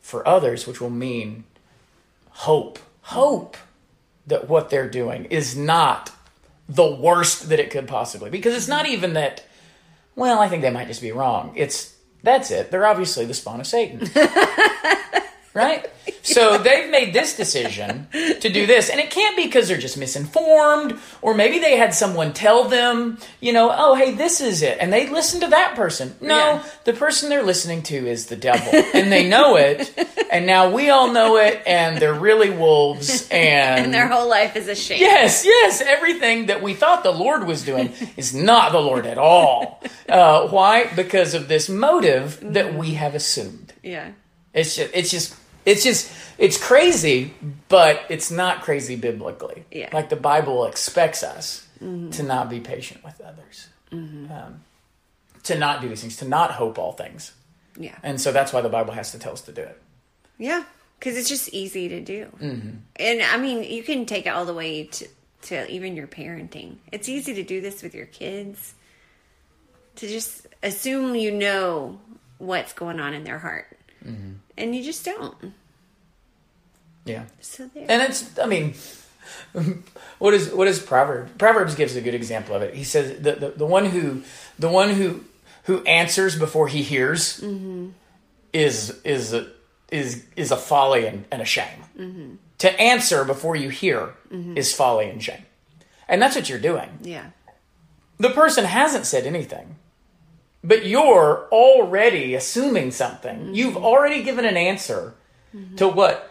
[0.00, 1.44] for others, which will mean
[2.30, 2.78] hope.
[3.02, 3.56] Hope
[4.26, 6.10] that what they're doing is not
[6.68, 8.38] the worst that it could possibly be.
[8.38, 9.44] Because it's not even that,
[10.14, 11.52] well, I think they might just be wrong.
[11.56, 12.70] It's, that's it.
[12.70, 14.00] They're obviously the spawn of Satan.
[15.58, 15.90] right?
[16.22, 19.98] So they've made this decision to do this, and it can't be because they're just
[19.98, 24.78] misinformed, or maybe they had someone tell them, you know, oh, hey, this is it,
[24.80, 26.14] and they listen to that person.
[26.20, 26.62] No, Yeah.
[26.84, 29.92] the person they're listening to is the devil, and they know it,
[30.30, 34.56] and now we all know it, and they're really wolves, and, And their whole life
[34.56, 35.00] is a shame.
[35.00, 35.82] Yes, yes.
[35.82, 39.82] Everything that we thought the Lord was doing is not the Lord at all.
[40.08, 40.86] Uh, why?
[40.94, 43.72] Because of this motive that we have assumed.
[43.82, 44.12] Yeah.
[44.54, 47.34] It's just, it's just, it's just, it's crazy,
[47.68, 49.64] but it's not crazy biblically.
[49.70, 49.90] Yeah.
[49.92, 54.64] Like the Bible expects us to not be patient with others, um,
[55.44, 57.32] to not do these things, to not hope all things.
[57.76, 57.96] Yeah.
[58.02, 59.80] And so that's why the Bible has to tell us to do it.
[60.38, 60.64] Yeah,
[60.98, 62.26] because it's just easy to do.
[62.40, 62.70] Mm-hmm.
[62.96, 65.08] And I mean, you can take it all the way to,
[65.42, 66.76] to even your parenting.
[66.90, 68.74] It's easy to do this with your kids,
[69.96, 72.00] to just assume you know
[72.38, 73.78] what's going on in their heart.
[74.58, 74.64] Mm-hmm.
[74.64, 75.34] And you just don't.
[77.04, 77.24] Yeah.
[77.40, 77.86] So there.
[77.88, 78.74] And it's, I mean,
[80.18, 81.30] what is what is Proverbs?
[81.38, 82.74] Proverbs gives a good example of it.
[82.74, 84.22] He says the, the, the one who
[84.58, 85.24] the one who
[85.64, 87.42] who answers before he hears
[88.52, 89.46] is is a,
[89.90, 92.38] is is a folly and, and a shame.
[92.58, 95.44] To answer before you hear is folly and shame,
[96.08, 96.98] and that's what you're doing.
[97.02, 97.30] yeah.
[98.20, 99.76] The person hasn't said anything,
[100.68, 103.38] but you're already assuming something.
[103.38, 103.54] Mm-hmm.
[103.54, 105.14] You've already given an answer
[105.54, 105.76] mm-hmm.
[105.76, 106.30] to what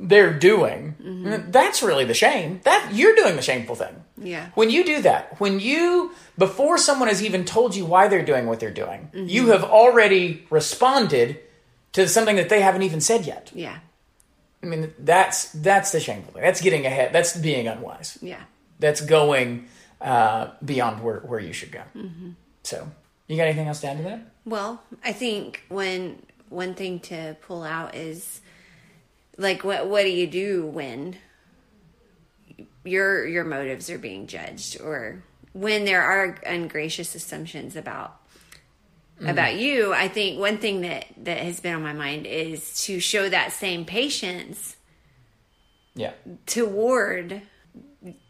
[0.00, 1.50] they're doing, mm-hmm.
[1.50, 2.60] that's really the shame.
[2.64, 4.04] That you're doing the shameful thing.
[4.16, 4.48] Yeah.
[4.54, 8.46] When you do that, when you before someone has even told you why they're doing
[8.46, 11.38] what they're doing, you have already responded
[11.92, 13.50] to something that they haven't even said yet.
[13.54, 13.78] Yeah.
[14.62, 16.42] I mean, that's that's the shameful thing.
[16.42, 17.12] That's getting ahead.
[17.12, 18.18] That's being unwise.
[18.20, 18.40] Yeah.
[18.78, 19.68] That's going
[20.00, 21.82] uh, beyond where, where you should go.
[22.62, 22.90] So,
[23.30, 24.20] you got anything else to add to that?
[24.44, 28.40] Well, I think when one thing to pull out is
[29.36, 31.16] like what what do you do when
[32.84, 38.20] your your motives are being judged or when there are ungracious assumptions about
[39.20, 39.30] mm.
[39.30, 43.00] about you i think one thing that that has been on my mind is to
[43.00, 44.76] show that same patience
[45.94, 46.12] Yeah.
[46.46, 47.42] toward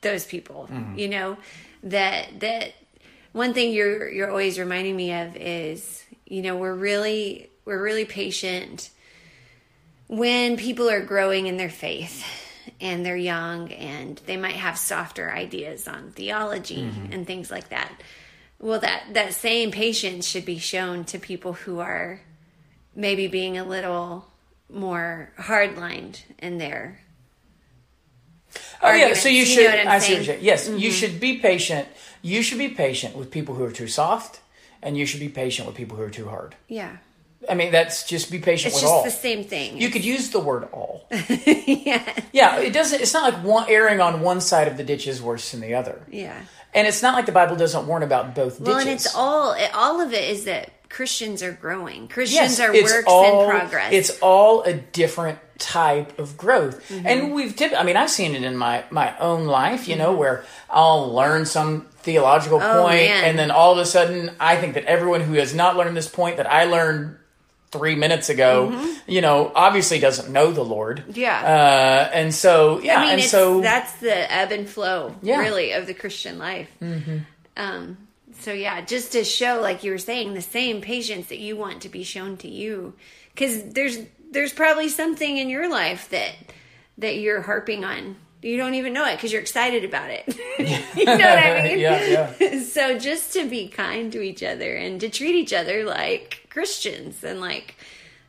[0.02, 0.98] those people mm-hmm.
[0.98, 1.38] you know
[1.84, 2.74] that that
[3.32, 8.04] one thing you're you're always reminding me of is you know we're really we're really
[8.04, 8.90] patient
[10.08, 12.24] when people are growing in their faith
[12.80, 17.12] and they're young and they might have softer ideas on theology mm-hmm.
[17.12, 17.92] and things like that.
[18.58, 22.20] Well that that same patience should be shown to people who are
[22.94, 24.26] maybe being a little
[24.68, 27.00] more hard-lined in their
[28.82, 29.70] Oh yeah, so you you should.
[29.70, 30.36] I'm see what you're.
[30.36, 30.90] Yes, you mm-hmm.
[30.90, 31.88] should be patient.
[32.22, 34.40] You should be patient with people who are too soft,
[34.82, 36.54] and you should be patient with people who are too hard.
[36.68, 36.96] yeah
[37.48, 39.02] I mean, that's just be patient it's with just all.
[39.02, 41.06] the same thing You could use the word all.
[41.10, 43.00] yeah Yeah, it doesn't.
[43.00, 45.74] It's not like one erring on one side of the ditch is worse than the
[45.74, 46.38] other, yeah
[46.74, 48.86] and it's not like the Bible doesn't warn about both well ditches.
[48.86, 52.72] and it's all it, all of it is that christians are growing christians yes, are
[52.72, 57.06] works all, in progress It's all a different type of growth, Mm-hmm.
[57.06, 57.54] and we've.
[57.54, 59.88] Tip, I mean, I've seen it in my my own life.
[59.88, 60.02] You Mm-hmm.
[60.04, 64.56] know, where I'll learn some theological Oh, point, and then all of a sudden, I
[64.56, 67.16] think that everyone who has not learned this point that I learned
[67.72, 68.72] three minutes ago,
[69.06, 71.00] you know, obviously doesn't know the Lord.
[71.06, 71.20] Mm-hmm.
[71.20, 71.40] Yeah.
[72.08, 75.40] uh, and so yeah, I mean, and so that's the ebb and flow, Yeah.
[75.40, 76.70] really, of the Christian life.
[76.80, 77.18] Mm-hmm.
[77.58, 77.98] Um,
[78.40, 81.82] so yeah, just to show, like you were saying, the same patience that you want
[81.82, 82.94] to be shown to you,
[83.34, 83.98] because there's
[84.30, 86.32] there's probably something in your life that
[86.98, 88.16] that you're harping on.
[88.42, 90.24] You don't even know it because you're excited about it.
[90.96, 91.78] you know what I mean?
[91.78, 92.62] yeah, yeah.
[92.62, 97.22] so just to be kind to each other and to treat each other like Christians
[97.22, 97.76] and like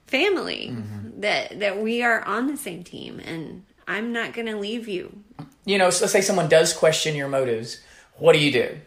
[0.08, 1.22] family mm-hmm.
[1.22, 5.24] that that we are on the same team and I'm not going to leave you.
[5.66, 7.82] you know, so let's say someone does question your motives.
[8.18, 8.80] What do you do?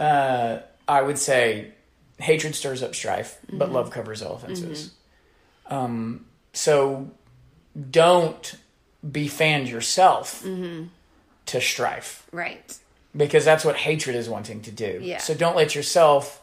[0.00, 1.72] Uh, I would say
[2.18, 4.92] hatred stirs up strife, but love covers all offenses.
[5.66, 7.10] Um, so
[7.90, 8.54] don't
[9.10, 10.44] befriend yourself
[11.46, 12.78] to strife Right.
[13.16, 14.98] because that's what hatred is wanting to do.
[15.02, 15.18] Yeah.
[15.18, 16.40] So don't let yourself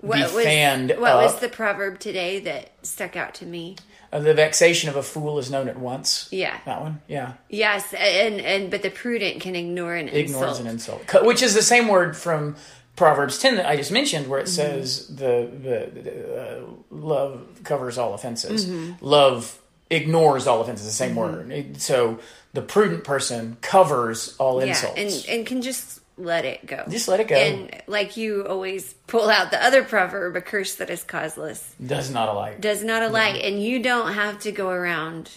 [0.00, 3.76] What be was fanned what was the proverb today that stuck out to me?
[4.12, 6.28] Uh, the vexation of a fool is known at once.
[6.30, 6.58] Yeah.
[6.66, 7.00] That one?
[7.08, 7.34] Yeah.
[7.48, 10.60] Yes, and and but the prudent can ignore an ignores insult.
[10.60, 12.56] an insult, which is the same word from
[12.96, 14.54] Proverbs ten that I just mentioned, where it Mm-hmm.
[14.54, 18.66] says the, the, uh, love covers all offenses.
[18.66, 19.04] Mm-hmm.
[19.04, 19.58] Love
[19.90, 20.86] ignores all offenses.
[20.86, 21.50] The same word.
[21.50, 22.18] It- so
[22.52, 24.98] the prudent person covers all yeah, insults.
[24.98, 26.84] and and can just let it go.
[26.90, 27.34] Just let it go.
[27.36, 32.10] And like you always pull out the other proverb, a curse that is causeless Does
[32.10, 32.60] not alike.
[32.60, 35.30] does not alight, and you don't have to go around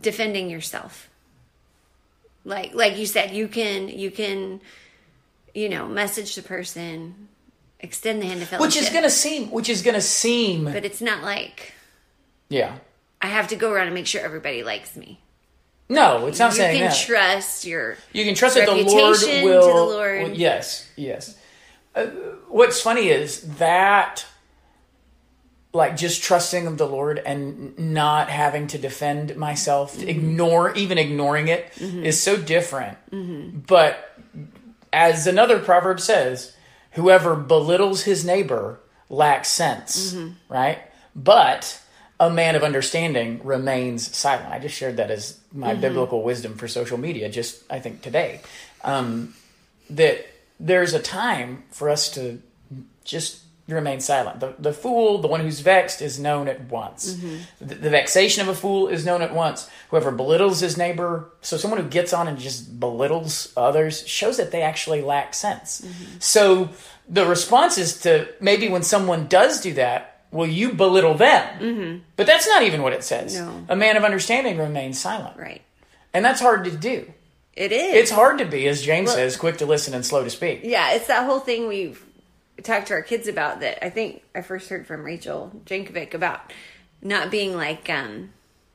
[0.00, 1.10] defending yourself.
[2.44, 4.60] Like like you said, you can you can
[5.56, 7.28] you know message the person,
[7.80, 9.50] extend the hand of fellowship, which is gonna seem.
[9.50, 10.64] Which is gonna seem.
[10.64, 11.72] but it's not like
[12.48, 12.76] yeah.
[13.20, 15.18] I have to go around and make sure everybody likes me.
[15.88, 16.96] No, it's not you saying can that.
[16.96, 19.62] trust your You can trust that the Lord will.
[19.62, 20.22] to the Lord.
[20.24, 21.36] will- yes, yes.
[21.94, 22.06] Uh,
[22.48, 24.26] what's funny is that,
[25.72, 30.00] like, just trusting of the Lord and not having to defend myself, Mm-hmm.
[30.02, 32.98] to ignore, even ignoring it, is so different.
[33.66, 34.15] But
[34.96, 36.56] as another proverb says,
[36.92, 38.80] whoever belittles his neighbor
[39.10, 40.32] lacks sense, Mm-hmm.
[40.52, 40.78] right?
[41.14, 41.80] But
[42.18, 44.50] a man of understanding remains silent.
[44.50, 45.80] I just shared that as my Mm-hmm.
[45.82, 48.40] biblical wisdom for social media, just I think today.
[48.82, 49.34] Um,
[49.90, 50.26] that
[50.58, 52.40] there's a time for us to
[53.04, 53.42] just
[53.74, 54.40] remain silent.
[54.40, 57.14] The, the fool, the one who's vexed, is known at once.
[57.14, 57.66] Mm-hmm.
[57.66, 59.68] The, the vexation of a fool is known at once.
[59.90, 64.52] Whoever belittles his neighbor, so someone who gets on and just belittles others, shows that
[64.52, 65.80] they actually lack sense.
[65.80, 66.18] Mm-hmm.
[66.20, 66.70] So
[67.08, 72.02] the response is to maybe when someone does do that, well, you belittle them.
[72.16, 73.38] But that's not even what it says.
[73.40, 73.64] No.
[73.68, 75.36] A man of understanding remains silent.
[75.36, 75.62] right.
[76.14, 77.12] And that's hard to do.
[77.52, 77.94] It is.
[77.94, 80.60] It's hard to be, as James Well- says, quick to listen and slow to speak.
[80.62, 82.04] Yeah, it's that whole thing we've
[82.62, 86.52] talked to our kids about that I think I first heard from Rachel Jankovic about
[87.02, 88.30] not being like um,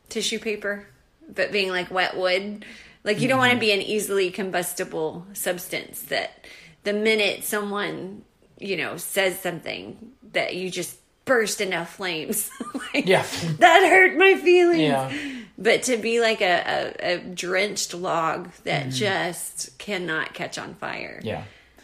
[0.10, 0.88] tissue paper
[1.34, 2.66] but being like wet wood.
[3.04, 6.46] Like you don't want to be an easily combustible substance that
[6.84, 8.24] the minute someone,
[8.60, 12.50] you know, says something that you just burst into flames.
[12.94, 13.26] like, Yeah.
[13.60, 14.82] That hurt my feelings.
[14.82, 15.12] Yeah.
[15.58, 21.18] But to be like a, a, a drenched log that just cannot catch on fire.
[21.20, 21.28] Mm-hmm.
[21.28, 21.44] Yeah.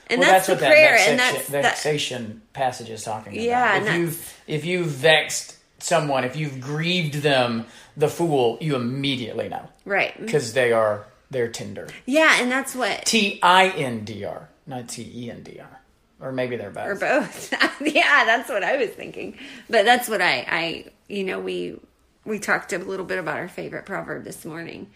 [0.10, 0.98] And well, that's, that's, the what prayer.
[0.98, 3.44] that and vexation, that, passage is talking about.
[3.44, 8.76] Yeah, If you that's- if you've vexed someone, if you've grieved them, the fool, you
[8.76, 10.20] immediately know right.
[10.20, 11.88] because they are they're Tinder.
[12.06, 15.82] Yeah, and that's what T I N D R, not T E N D R,
[16.22, 16.88] or maybe they're both.
[16.88, 17.52] or both.
[17.82, 19.38] yeah, that's what I was thinking.
[19.70, 21.80] But that's what I, I, you know, we
[22.24, 24.90] we talked a little bit about our favorite proverb this morning,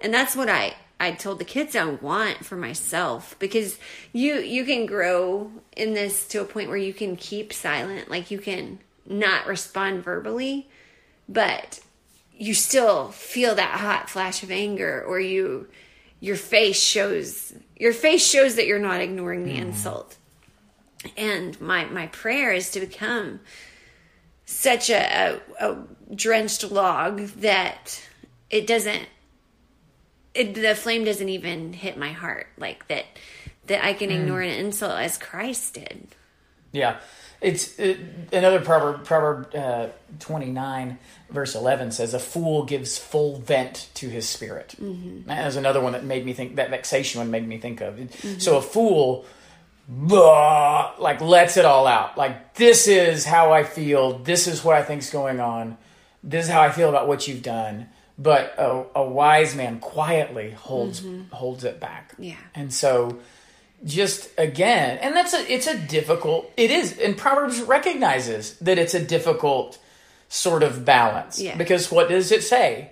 [0.00, 3.78] and that's what I I told the kids I want for myself because
[4.12, 8.30] you you can grow in this to a point where you can keep silent, like
[8.30, 10.68] you can not respond verbally,
[11.28, 11.80] but
[12.36, 15.68] you still feel that hot flash of anger or you
[16.20, 19.68] your face shows your face shows that you're not ignoring the mm-hmm.
[19.68, 20.16] insult.
[21.16, 23.40] And my my prayer is to become
[24.44, 25.84] such a, a, a
[26.14, 28.02] drenched log that
[28.50, 29.06] it doesn't
[30.38, 33.04] it, the flame doesn't even hit my heart like that
[33.66, 36.08] that i can ignore an insult as christ did
[36.72, 37.00] Yeah,
[37.40, 37.96] it's uh,
[38.30, 39.04] another proverb.
[39.04, 39.86] Proverb uh,
[40.18, 40.98] twenty nine,
[41.30, 45.28] verse eleven says, "A fool gives full vent to his spirit." Mm-hmm.
[45.28, 46.56] That was another one that made me think.
[46.56, 47.98] That vexation one made me think of.
[48.38, 49.24] So a fool,
[49.88, 52.18] blah, like lets it all out.
[52.18, 54.18] Like this is how I feel.
[54.18, 55.78] This is what I think's going on.
[56.22, 57.88] This is how I feel about what you've done.
[58.18, 61.32] But a, a wise man quietly holds mm-hmm.
[61.34, 62.14] holds it back.
[62.18, 62.36] Yeah.
[62.54, 63.20] and so
[63.84, 68.94] just again and that's a it's a difficult it is and proverbs recognizes that it's
[68.94, 69.78] a difficult
[70.28, 71.40] sort of balance.
[71.40, 71.56] Yeah.
[71.56, 72.90] because what does it say?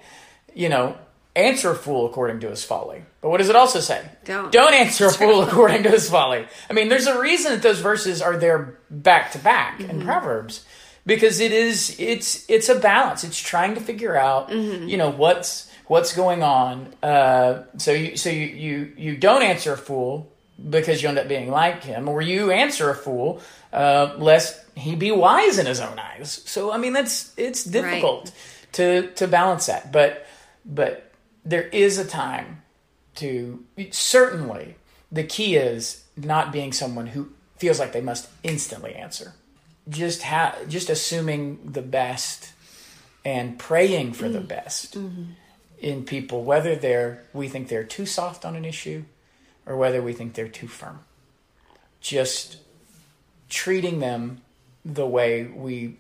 [0.55, 0.97] You know
[1.35, 3.03] answer a fool according to his folly.
[3.21, 4.09] But what does it also say?
[4.25, 4.51] Don't.
[4.51, 6.47] don't answer a fool according to his folly.
[6.71, 10.07] I mean there's a reason that those verses are there back to back in mm-hmm.
[10.07, 10.65] proverbs
[11.07, 13.25] because it is it's it's a balance.
[13.25, 16.93] It's trying to figure out you know what's what's going on.
[17.03, 20.31] Uh, so you so you, you you don't answer a fool
[20.69, 23.41] because you end up being like him or you answer a fool
[23.73, 26.43] uh, lest he be wise in his own eyes.
[26.45, 28.33] So i mean that's it's difficult
[28.73, 29.93] to to balance that.
[29.93, 30.27] But
[30.65, 31.13] but
[31.45, 32.63] there is a time
[33.17, 34.75] to certainly
[35.13, 39.35] the key is not being someone who feels like they must instantly answer
[39.89, 42.53] just ha- just assuming the best
[43.25, 44.49] and praying for the mm.
[44.49, 45.25] best mm-hmm.
[45.81, 49.05] in people whether they're we think they're too soft on an issue
[49.67, 51.01] or whether we think they're too firm.
[52.01, 52.59] Just
[53.49, 54.41] treating them
[54.85, 55.97] the way we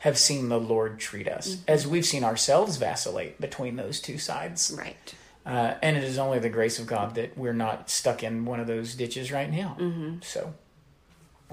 [0.00, 1.62] have seen the lord treat us mm-hmm.
[1.68, 4.74] as we've seen ourselves vacillate between those two sides.
[4.76, 5.14] Right.
[5.44, 8.60] Uh, and it is only the grace of God that we're not stuck in one
[8.60, 9.76] of those ditches right now.
[9.80, 10.16] Mm-hmm.
[10.22, 10.54] So,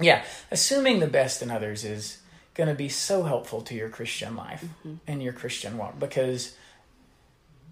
[0.00, 2.18] yeah, assuming the best in others is
[2.54, 4.64] going to be so helpful to your Christian life
[5.06, 6.56] and your Christian walk because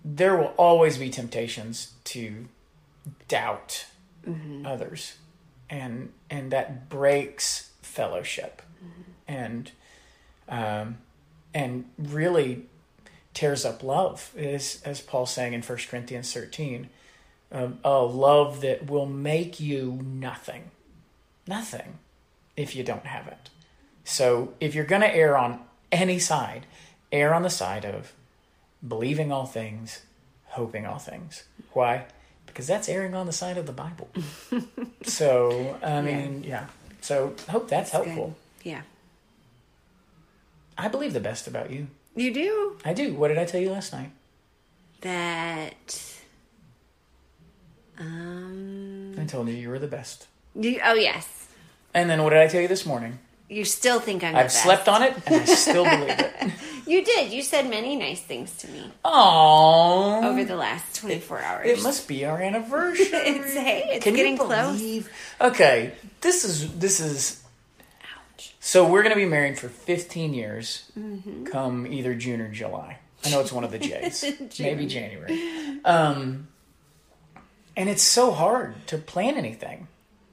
[0.05, 2.47] there will always be temptations to
[3.29, 3.87] doubt
[4.65, 5.17] others,
[5.69, 8.63] and and that breaks fellowship,
[9.27, 9.73] and
[10.49, 10.99] um,
[11.53, 12.67] and really
[13.35, 16.89] tears up love, as as Paul's saying in 1 Corinthians 13.
[17.53, 20.73] Um, a love that will make you nothing.
[21.47, 21.99] Nothing
[22.57, 23.51] if you don't have it.
[24.05, 25.61] So if you're going to err on
[25.93, 26.67] any side,
[27.13, 28.13] err on the side of
[28.87, 30.03] believing all things,
[30.47, 31.45] hoping all things.
[31.73, 32.07] Why?
[32.47, 34.09] Because that's erring on the side of the Bible.
[35.03, 36.67] so, I mean, yeah.
[37.01, 38.35] So, hope that's helpful.
[38.63, 38.71] Good.
[38.71, 38.83] yeah
[40.79, 41.87] I believe the best about you.
[42.15, 43.15] you do I do.
[43.15, 44.11] What did I tell you last night?
[45.03, 46.03] that
[47.99, 50.27] um I told you you were the best.
[50.55, 51.46] you, oh yes
[51.97, 53.19] And then what did I tell you this morning?
[53.49, 56.53] you still think i'm the I've slept on it and I still believe it.
[56.85, 60.25] you did you said many nice things to me Aww.
[60.25, 63.07] over the last 24 hours It must be our anniversary.
[63.07, 65.13] it's hey it's Can getting you close believe?
[65.41, 65.93] Okay,
[66.23, 67.41] this is this is
[68.37, 70.91] ouch so we're gonna be married for 15 years.
[70.99, 71.45] Mm-hmm.
[71.45, 72.99] Come either June or July.
[73.25, 74.25] I know it's one of the J's.
[74.59, 75.81] Maybe January.
[75.85, 76.49] Um,
[77.77, 79.87] and it's so hard to plan anything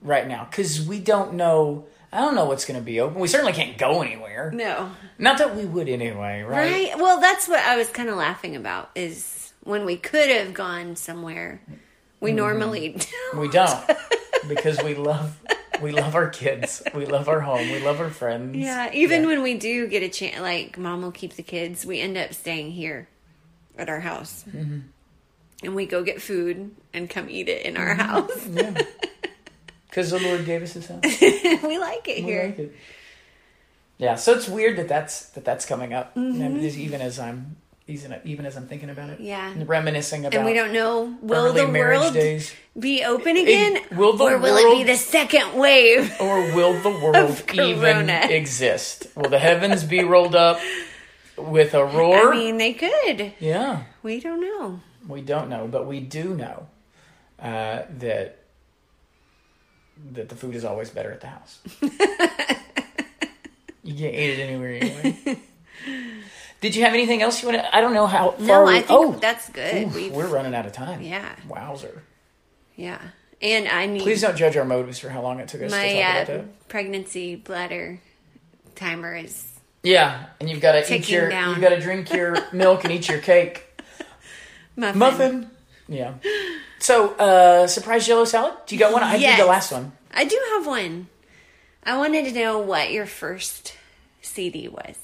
[0.04, 1.86] right now because we don't know.
[2.12, 3.20] I don't know what's going to be open.
[3.20, 4.52] We certainly can't go anywhere.
[4.54, 6.92] no Not that we would anyway, right?
[6.92, 10.54] right well that's what i was kind of laughing about is when we could have
[10.54, 11.62] gone somewhere
[12.20, 12.38] we Mm-hmm.
[12.38, 12.98] normally
[13.38, 13.84] We don't
[14.48, 15.40] because we love
[15.82, 16.84] we love our kids.
[16.94, 17.70] We love our home.
[17.72, 18.56] We love our friends.
[18.56, 19.28] Yeah, even Yeah.
[19.28, 22.34] when we do get a chance, like mom will keep the kids, we end up
[22.34, 23.10] staying here
[23.78, 24.46] at our house.
[24.48, 24.80] Mm-hmm.
[25.64, 27.82] And we go get food and come eat it in Mm-hmm.
[27.84, 28.48] our house.
[28.48, 28.74] Yeah.
[29.94, 31.04] Because the Lord gave us His house.
[31.22, 32.46] we like it We here.
[32.46, 32.76] like it.
[34.00, 36.42] Yeah, so it's weird that that's that that's coming up, Mm-hmm.
[36.42, 39.20] And even as I'm even even as I'm thinking about it.
[39.20, 39.52] Yeah.
[39.52, 43.78] and reminiscing about And we don't know will the world days, be open again?
[43.96, 46.12] will the or will it be the second wave?
[46.20, 48.10] or will the world even
[48.42, 49.06] exist?
[49.16, 50.60] Will the heavens be rolled up
[51.38, 52.34] with a roar?
[52.34, 53.34] I mean, they could.
[53.40, 54.80] yeah, We don't know.
[55.08, 56.66] we don't know, but we do know
[57.40, 58.40] uh, that
[60.14, 61.60] that the food is always better at the house.
[61.82, 61.90] you
[63.96, 65.38] can't eat it anywhere anyway.
[66.62, 67.76] Did you have anything else you want to?
[67.76, 68.46] I don't know how far.
[68.46, 69.94] No, I think oh, that's good.
[69.96, 71.02] oof, we're running out of time.
[71.02, 71.36] Yeah.
[71.48, 72.04] Wowzer.
[72.76, 73.00] yeah.
[73.42, 75.78] And I need Please don't judge our motives for how long it took us to
[75.78, 76.68] my talk about uh, that.
[76.70, 78.00] pregnancy bladder
[78.76, 79.46] timer is
[79.84, 81.50] Yeah, and you've got to eat your, down.
[81.50, 83.66] you've got to drink your milk and eat your cake.
[84.78, 85.00] muffin.
[85.00, 85.52] Muffin.
[85.90, 86.14] Yeah.
[86.84, 88.56] So, uh, surprise Jello salad.
[88.66, 89.04] Do you got one?
[89.04, 89.38] I Yes.
[89.38, 89.94] did the last one.
[90.12, 91.08] I do have one.
[91.86, 93.78] I wanted to know what your first
[94.22, 94.98] CD was.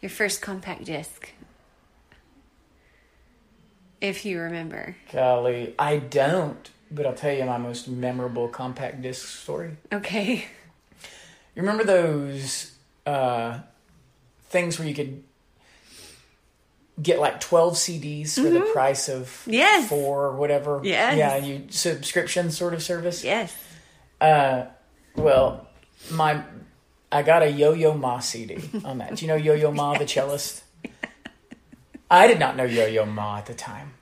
[0.00, 1.30] Your first compact disc.
[4.00, 4.94] If you remember.
[5.12, 6.70] Golly, I don't.
[6.92, 9.78] But I'll tell you my most memorable compact disc story.
[9.92, 10.46] Okay.
[11.56, 12.70] You remember those
[13.04, 13.58] uh,
[14.50, 15.24] things where you could
[17.02, 19.52] get like 12 CDs for the price of Mm-hmm.
[19.52, 19.88] Yes.
[19.88, 20.80] four or whatever?
[20.82, 21.16] Yes.
[21.16, 23.22] Yeah, you subscription sort of service?
[23.24, 23.54] Yes.
[24.20, 24.64] Uh,
[25.14, 25.66] well,
[26.10, 26.42] my
[27.12, 29.16] I got a Yo Yo Ma CD on that.
[29.16, 30.62] Do you know Yo Yo Ma, the cellist?
[32.10, 33.92] I did not know Yo Yo Ma at the time.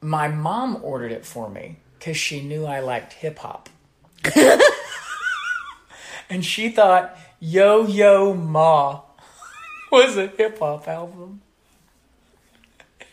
[0.00, 3.68] My mom ordered it for me because she knew I liked hip hop.
[6.28, 9.00] and she thought Yo Yo Ma
[9.92, 11.42] was a hip hop album.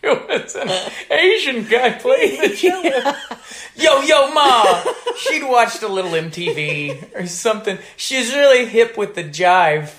[0.33, 0.69] It was an
[1.09, 3.15] Asian guy playing the cello.
[3.75, 4.83] Yo Yo Ma!
[5.17, 7.77] She'd watched a little MTV or something.
[7.95, 9.93] She's really hip with the jive.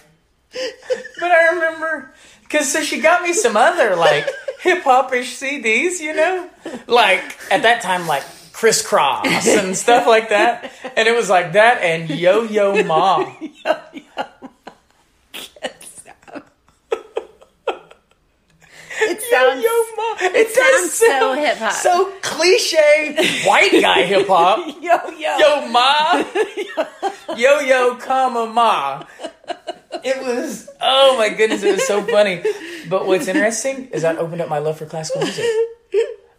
[0.52, 4.28] But I remember, because so she got me some other like
[4.61, 6.50] hip hop ish CDs, you know?
[6.86, 10.70] Like at that time, like Kris Kross and stuff like that.
[10.96, 13.34] And it was like that and Yo Yo Ma.
[19.01, 20.16] It sounds Yo Ma.
[20.38, 21.72] It, sounds does so hip-hop.
[21.72, 23.16] So cliche
[23.47, 24.66] white guy hip hop.
[24.80, 25.38] yo yo.
[25.38, 26.24] Yo ma,
[27.36, 29.05] yo yo comma ma.
[30.03, 32.42] It was oh my goodness, it was so funny.
[32.88, 35.47] But what's interesting is that opened up my love for classical music.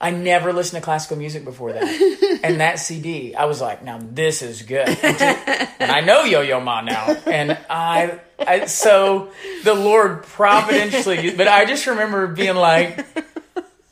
[0.06, 4.00] I never listened to classical music before that, and that CD, I was like, now
[4.02, 4.88] this is good.
[4.88, 9.32] And I know Yo Yo Ma now, and I, I so
[9.64, 13.04] the Lord providentially, but I just remember being like,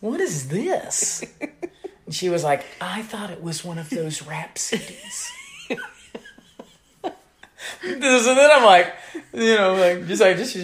[0.02, 1.24] what is this?
[2.06, 5.30] And she was like, I thought it was one of those rap CDs.
[7.82, 8.94] so then I'm like,
[9.34, 10.56] you know, like just I just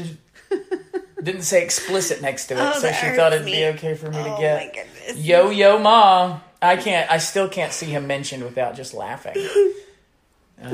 [1.22, 3.54] didn't say explicit next to it, Oh, so she thought it'd me.
[3.54, 4.99] be okay for me to Oh my get goodness.
[5.16, 6.40] Yo Yo Ma.
[6.62, 7.10] I can't.
[7.10, 9.36] I still can't see him mentioned without just laughing.
[10.62, 10.70] Oh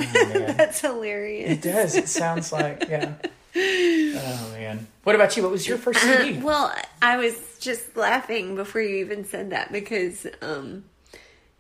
[0.58, 1.52] That's hilarious.
[1.52, 1.96] it does.
[1.96, 3.14] It sounds like yeah.
[3.56, 4.88] Oh man.
[5.04, 5.44] What about you?
[5.44, 6.40] What was your first CD?
[6.40, 6.74] Well,
[7.04, 10.86] I was just laughing before you even said that because um,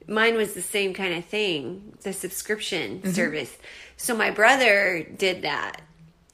[0.08, 3.12] mine was the same kind of thing, the subscription Mm-hmm.
[3.12, 3.56] service.
[3.98, 5.82] So my brother did that,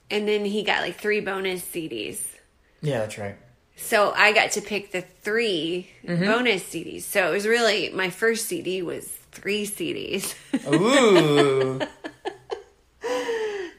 [0.09, 2.25] and then he got like three bonus CDs.
[2.81, 3.35] Yeah, that's right.
[3.75, 6.25] So I got to pick the 3 Mm-hmm.
[6.25, 7.01] bonus CDs.
[7.03, 10.33] So it was really my first CD was three CDs,
[10.73, 11.79] Ooh.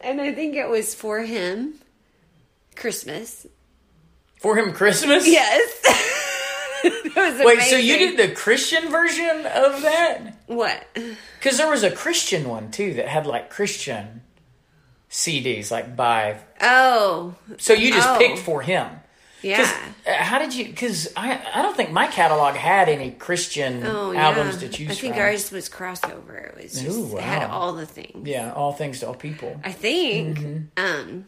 [0.01, 1.75] and I think it was for him
[2.77, 3.47] Christmas.
[4.41, 5.27] For him, Christmas.
[5.29, 5.71] Yes.
[7.45, 10.37] Wait, so you did the Christian version of that?
[10.47, 10.85] what?
[11.39, 14.23] Because there was a Christian one too that had like Christian
[15.11, 16.39] CDs, like by.
[16.61, 18.19] Oh, So you just Oh.
[18.19, 18.89] picked for him.
[19.43, 19.71] Yeah.
[20.07, 20.65] uh, How did you?
[20.67, 24.69] Because I I don't think my catalog had any Christian Oh, albums yeah.
[24.69, 25.23] to choose I think from.
[25.23, 26.49] ours was crossover.
[26.57, 28.27] It was just Ooh, it had all the things.
[28.29, 29.61] Yeah, all things to all people.
[29.65, 30.39] I think.
[30.39, 30.85] Mm-hmm.
[30.85, 31.27] Um,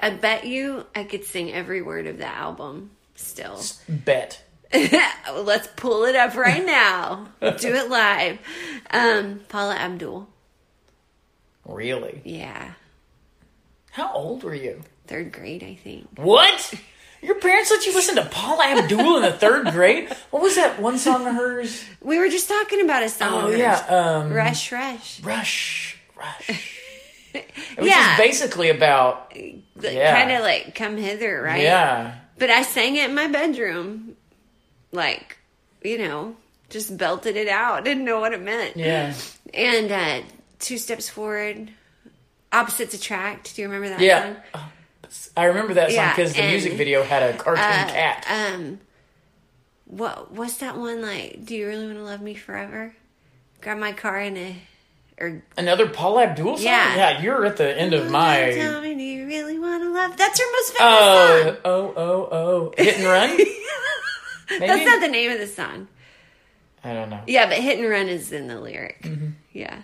[0.00, 3.60] I bet you I could sing every word of that album still.
[3.88, 4.42] Bet.
[5.32, 7.28] Let's pull it up right now.
[7.40, 8.38] Do it live.
[8.90, 10.26] Um, Paula Abdul.
[11.66, 12.20] Really?
[12.24, 12.72] Yeah,
[13.92, 14.82] How old were you?
[15.06, 16.08] third grade, I think.
[16.16, 16.74] What?
[17.24, 20.08] Your parents let you listen to Paula Abdul in the third grade?
[20.30, 21.82] What was that one song of hers?
[22.02, 23.44] We were just talking about a song.
[23.44, 25.22] Oh yeah, um, Rush, Rush.
[25.22, 26.50] Rush, Rush.
[27.34, 27.94] It was Yeah.
[28.16, 30.20] just basically about yeah.
[30.20, 31.62] Kind of like come hither, right?
[31.62, 32.14] yeah.
[32.38, 34.16] But I sang it in my bedroom,
[34.92, 35.38] like
[35.82, 36.36] you know,
[36.70, 37.84] just belted it out.
[37.84, 38.76] Didn't know what it meant.
[38.76, 39.14] Yeah.
[39.52, 40.20] And uh,
[40.60, 41.70] two steps forward,
[42.52, 43.56] opposites attract.
[43.56, 44.34] Do you remember that Yeah.
[44.52, 44.62] song?
[45.36, 48.26] I remember that song Yeah, because the music video had a cartoon Uh, cat.
[48.28, 48.80] Um,
[49.86, 51.44] what what's that one like?
[51.44, 52.94] Do you really want to love me forever?
[53.60, 54.56] Grab my car and a
[55.20, 56.64] or Another Paula Abdul song?
[56.66, 56.96] Yeah.
[56.96, 58.52] Yeah, you're at the end of my.
[58.54, 60.16] Tell me, do you really want to love?
[60.16, 61.56] That's her most famous Oh, song.
[61.64, 62.74] oh, oh, oh.
[62.76, 63.38] Hit and run?
[64.58, 65.88] That's not the name of the song.
[66.82, 67.20] I don't know.
[67.26, 69.06] Yeah, but hit and run is in the lyric.
[69.52, 69.82] Yeah.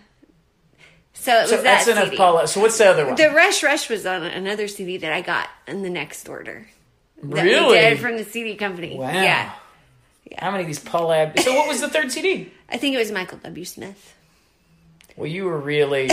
[1.21, 2.17] So it was So that that's enough CD.
[2.17, 2.47] Paul.
[2.47, 3.15] So what's the other one?
[3.15, 6.67] The Rush Rush was on another CD that I got in the next order.
[7.23, 7.77] That Really?
[7.77, 8.97] We did from the CD company.
[8.97, 9.11] Wow.
[9.13, 9.53] Yeah.
[10.39, 11.39] How many of these Paul Ab?
[11.41, 12.51] So what was the third CD?
[12.71, 13.65] I think it was Michael W.
[13.67, 14.15] Smith.
[15.17, 16.09] Well, you were really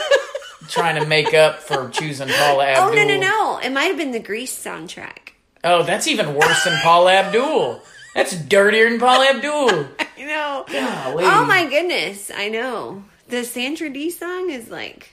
[0.68, 2.88] trying to make up for choosing Paula Abdul.
[2.88, 3.58] Oh, no, no, no.
[3.62, 5.32] It might have been the Grease soundtrack.
[5.64, 7.82] Oh, that's even worse than Paula Abdul.
[8.14, 9.88] That's dirtier than Paula Abdul.
[10.22, 10.64] You know.
[10.70, 11.24] Golly.
[11.24, 12.30] Oh, my goodness.
[12.32, 13.02] I know.
[13.32, 15.08] The Sandra Dee song is like.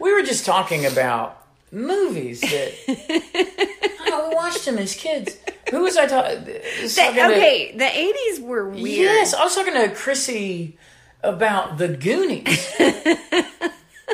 [0.00, 1.40] We were just talking about
[1.70, 2.72] movies that
[4.08, 5.36] oh, we watched them as kids.
[5.70, 7.14] Who was I ta- uh, The, talking?
[7.14, 8.84] to- okay, the 80s were weird.
[8.88, 10.76] Yes, I was talking to Chrissy
[11.22, 12.72] about the Goonies.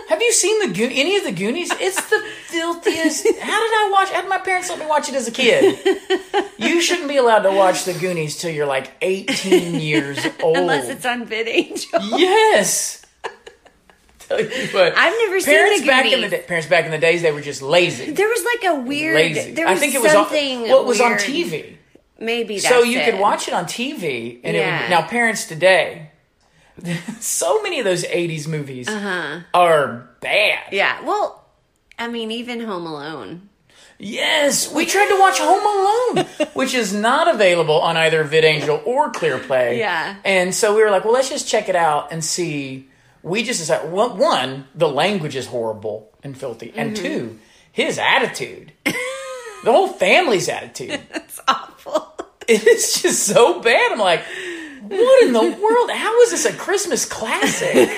[0.08, 1.70] Have you seen the Go- any of the Goonies?
[1.80, 3.24] It's the filthiest.
[3.40, 4.10] How did I watch?
[4.10, 5.78] How did my parents let me watch it as a kid?
[6.58, 10.58] You shouldn't be allowed to watch the Goonies till you're like 18 years old.
[10.58, 12.18] Unless it's on VidAngel.
[12.18, 12.99] yes.
[14.30, 16.92] Tell you what, I've never seen parents the back in the day, parents back in
[16.92, 18.12] the days they were just lazy.
[18.12, 19.16] There was like a weird.
[19.16, 19.50] Lazy.
[19.52, 20.62] There was I think it was something.
[20.62, 21.12] well, was on.
[21.14, 21.76] TV.
[22.18, 23.10] Maybe that's so you it.
[23.10, 24.82] could watch it on TV, and it Yeah.
[24.82, 26.10] would, now parents today,
[27.20, 29.40] so many of those '80s movies Uh-huh.
[29.52, 30.72] are bad.
[30.72, 31.02] Yeah.
[31.04, 31.44] Well,
[31.98, 33.48] I mean, even Home Alone.
[33.98, 39.12] Yes, we tried to watch Home Alone, which is not available on either VidAngel or
[39.12, 39.76] ClearPlay.
[39.78, 40.16] Yeah.
[40.24, 42.86] and so we were like, well, let's just check it out and see.
[43.22, 47.02] We just decided well, one, the language is horrible and filthy, and Mm-hmm.
[47.04, 47.38] two,
[47.72, 51.00] his attitude, the whole family's attitude.
[51.14, 52.06] It's awful.
[52.52, 53.92] It's just so bad.
[53.92, 54.22] I'm like,
[54.88, 55.90] what in the world?
[55.92, 57.88] How is this a Christmas classic?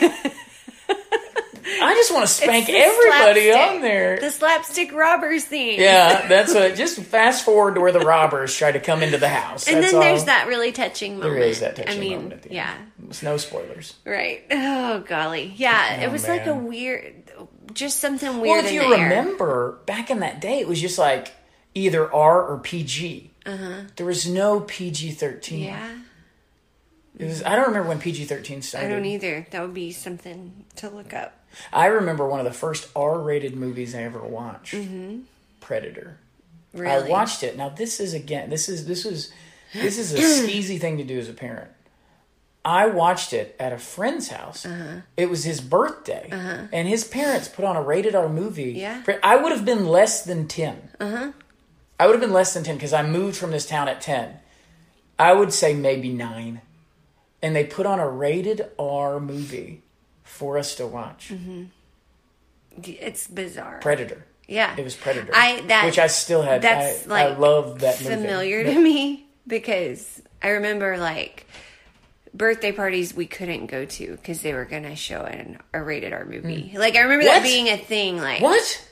[1.65, 3.77] I just want to spank everybody slapstick.
[3.77, 4.19] on there.
[4.21, 5.81] The slapstick robber scene.
[5.81, 6.75] yeah, that's what.
[6.75, 9.69] Just fast forward to where the robbers try to come into the house.
[9.69, 10.01] And That's then all.
[10.03, 11.35] there's that really touching moment.
[11.35, 13.11] There is that touching I mean, moment at the yeah, end.
[13.11, 13.95] It's no spoilers.
[14.05, 14.45] right.
[14.51, 15.99] Oh golly, yeah.
[16.01, 17.31] Oh, it was like a weird,
[17.73, 18.57] just something weird.
[18.57, 19.05] Well, if you the air.
[19.05, 21.33] remember, back in that day, it was just like
[21.75, 23.31] either R or PG.
[23.47, 23.83] Uh-huh.
[23.97, 25.65] There was no PG thirteen.
[25.65, 25.99] Yeah,
[27.19, 27.43] It was.
[27.43, 28.87] I don't remember when PG thirteen started.
[28.87, 29.47] I don't either.
[29.51, 31.39] That would be something to look up.
[31.73, 34.75] I remember one of the first R-rated movies I ever watched,
[35.61, 36.19] Predator.
[36.75, 36.81] Mm-hmm.
[36.81, 37.57] Really, I watched it.
[37.57, 39.33] Now this is again, this is this was
[39.75, 40.17] this is a
[40.49, 41.71] skeezy thing to do as a parent.
[42.65, 44.65] I watched it at a friend's house.
[44.65, 45.01] Uh-huh.
[45.17, 46.29] It was his birthday,
[46.73, 48.73] and his parents put on a rated R movie.
[48.73, 49.03] Yeah.
[49.23, 51.33] I would have been less than 10 uh-huh.
[52.03, 54.41] I would have been less than ten because I moved from this town at ten.
[55.21, 56.61] I would say maybe nine,
[57.41, 59.82] and they put on a rated R movie
[60.33, 61.29] for us to watch.
[61.31, 61.65] Mm-hmm.
[62.85, 63.79] It's bizarre.
[63.81, 64.25] Predator.
[64.49, 65.31] yeah, It was Predator.
[65.35, 66.63] I that which I still had.
[66.63, 68.15] That's I, like I love that movie.
[68.15, 71.47] familiar But- to me because I remember like
[72.35, 76.25] birthday parties we couldn't go to because they were gonna show an a rated R
[76.25, 76.73] movie.
[76.77, 77.35] Like I remember What?
[77.35, 78.17] that being a thing.
[78.19, 78.89] Like What?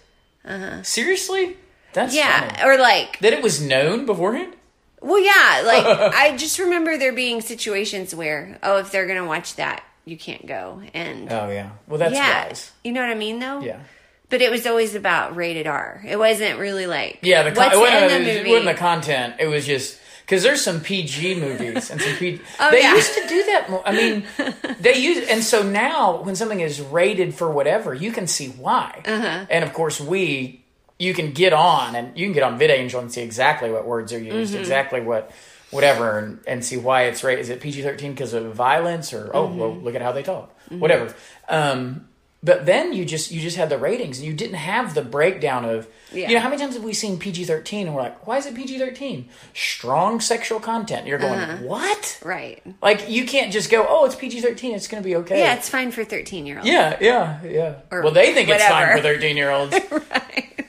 [0.82, 1.56] Seriously?
[1.92, 2.22] That's Uh-huh.
[2.28, 2.70] yeah, funny.
[2.70, 4.54] or like That it was known beforehand.
[5.00, 5.62] well, yeah.
[5.64, 10.18] Like I just remember there being situations where oh, if they're gonna watch that, you
[10.18, 10.82] can't go.
[10.94, 11.70] And Oh yeah.
[11.86, 12.70] Well, that's yeah, wise.
[12.84, 13.60] you know what I mean though.
[13.60, 13.80] Yeah.
[14.28, 16.02] But it was always about rated R.
[16.06, 17.42] It wasn't really like Yeah.
[17.44, 19.34] The con- it, wasn't, the it wasn't the content.
[19.40, 22.40] It was just because there's some PG movies and some PG.
[22.60, 22.94] Oh, they yeah.
[22.94, 23.82] used to do that more.
[23.86, 24.24] I mean,
[24.80, 29.02] they use and so now when something is rated for whatever, you can see why.
[29.04, 29.46] Uh-huh.
[29.50, 30.64] And of course, we
[30.98, 34.12] you can get on and you can get on VidAngel and see exactly what words
[34.12, 34.60] are used, Mm-hmm.
[34.60, 35.32] exactly what
[35.70, 37.42] whatever, and, and see why it's rated.
[37.42, 39.84] Is it PG thirteen because of violence or oh well Mm-hmm.
[39.84, 41.14] look at how they talk, whatever.
[41.48, 42.06] Um,
[42.42, 45.66] but then you just you just had the ratings and you didn't have the breakdown
[45.66, 46.28] of Yeah.
[46.30, 48.46] you know how many times have we seen PG thirteen and we're like why is
[48.46, 51.58] it PG thirteen strong sexual content you're going Uh-huh.
[51.64, 52.62] what right.
[52.80, 55.68] like you can't just go oh it's PG thirteen it's gonna be okay Yeah, it's
[55.68, 56.66] fine for thirteen year olds.
[56.70, 60.66] yeah yeah yeah Or well they think it's fine for thirteen year olds right.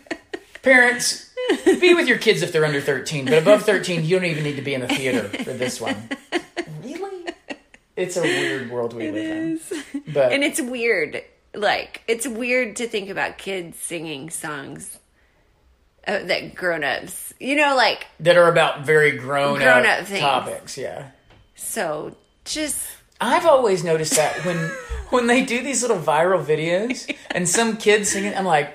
[0.61, 1.30] parents
[1.79, 4.55] be with your kids if they're under 13 but above 13 you don't even need
[4.55, 6.09] to be in the theater for this one
[6.83, 7.33] really
[7.95, 11.21] it's a weird world we live in but And it's weird.
[11.53, 14.97] Like, it's weird to think about kids singing songs
[16.07, 20.19] uh, that grown-ups, you know, like that are about very grown, Grown up up things.
[20.21, 20.77] topics.
[20.77, 21.09] Yeah.
[21.55, 22.87] so just
[23.19, 24.57] I've always noticed that when
[25.09, 28.73] when they do these little viral videos and some kids singing, I'm like,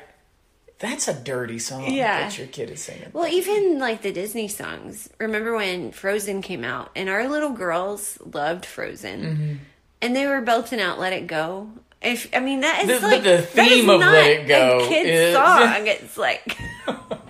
[0.78, 2.20] that's a dirty song Yeah.
[2.20, 3.08] that your kid is singing.
[3.12, 5.08] Well, even like the Disney songs.
[5.18, 9.54] Remember when Frozen came out and our little girls loved Frozen Mm-hmm.
[10.02, 11.70] and they were belting out Let It Go?
[12.02, 15.08] If I mean that is The- like the theme of Let It Go a kid's
[15.10, 15.86] is- song.
[15.88, 16.56] It's like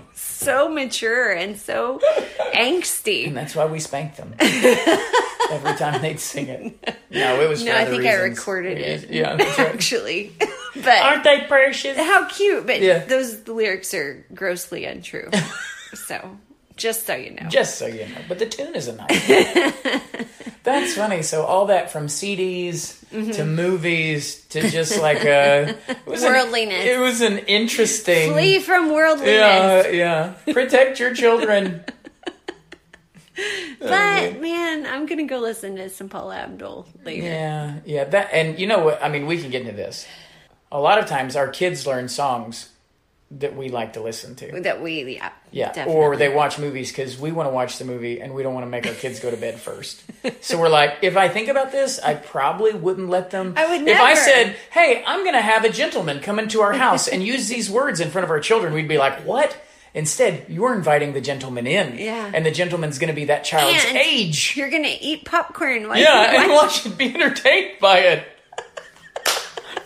[0.46, 2.00] so mature and so
[2.54, 3.26] angsty.
[3.26, 6.96] And that's why we spanked them every time they'd sing it.
[7.10, 7.62] No, it was.
[7.64, 8.38] No, I think I reasons.
[8.38, 9.10] recorded it.
[9.10, 9.74] Yeah, that's right.
[9.74, 10.32] Actually,
[10.74, 11.96] but Aren't they precious?
[11.96, 12.66] how cute!
[12.66, 13.04] But Yeah.
[13.04, 15.30] those lyrics are grossly untrue.
[15.94, 16.36] so,
[16.76, 19.26] just so you know, Just so you know, but the tune is a nice.
[20.62, 21.22] That's funny.
[21.22, 23.54] So all that from CDs to Mm-hmm.
[23.54, 26.84] movies to just like a it was an- Worldliness.
[26.84, 28.32] it was an interesting.
[28.32, 29.86] flee from worldliness.
[29.86, 30.52] Yeah, yeah.
[30.52, 31.84] Protect your children.
[33.78, 37.26] But man, I'm gonna go listen to some Paula Abdul later.
[37.26, 38.04] Yeah, yeah.
[38.04, 39.02] That and you know what?
[39.04, 40.06] I mean, we can get into this.
[40.72, 42.70] A lot of times, our kids learn songs
[43.32, 44.60] that we like to listen to.
[44.60, 45.94] That we, yeah, Yeah, definitely.
[45.94, 48.64] or they watch movies because we want to watch the movie and we don't want
[48.64, 50.04] to make our kids go to bed first.
[50.40, 53.54] so we're like, if I think about this, I probably wouldn't let them.
[53.56, 53.98] I would never.
[53.98, 57.20] If I said, "Hey, I'm going to have a gentleman come into our house and
[57.22, 59.56] use these words in front of our children," we'd be like, "What?"
[59.92, 62.30] Instead, you're inviting the gentleman in, Yeah.
[62.34, 64.54] and the gentleman's going to be that child's And age.
[64.54, 65.88] You're gonna eat popcorn.
[65.88, 68.28] While Yeah, and watch it, be entertained by it.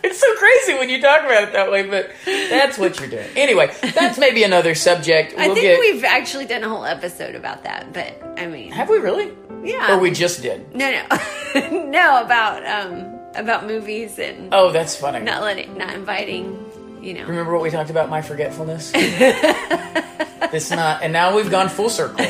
[0.03, 3.27] It's so crazy when you talk about it that way, but that's what you're doing.
[3.35, 5.33] Anyway, that's maybe another subject.
[5.37, 5.79] I We'll think get.
[5.79, 7.93] we've actually done a whole episode about that.
[7.93, 9.31] But I mean, Have we really?
[9.63, 10.75] yeah, Or we just did?
[10.75, 15.19] no, no, no about um about movies and Oh, that's funny.
[15.19, 16.65] not letting, not inviting.
[17.01, 18.09] You know, Remember what we talked about?
[18.09, 18.91] My forgetfulness.
[18.95, 22.25] it's not, and now we've gone full circle.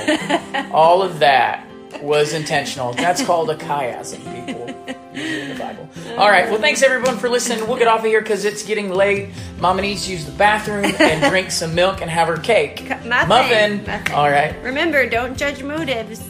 [0.72, 1.67] All of that
[2.01, 2.93] was intentional.
[2.93, 4.67] That's called a chiasm, people.
[6.18, 6.49] All right.
[6.49, 7.68] Well, thanks everyone for listening.
[7.68, 9.30] We'll get off of here because it's getting late.
[9.59, 12.88] Mama needs to use the bathroom and drink some milk and have her cake.
[12.89, 13.09] muffin.
[13.28, 13.86] Muffin.
[13.86, 14.14] Muffin.
[14.14, 14.55] All right.
[14.64, 16.28] remember, don't judge motives.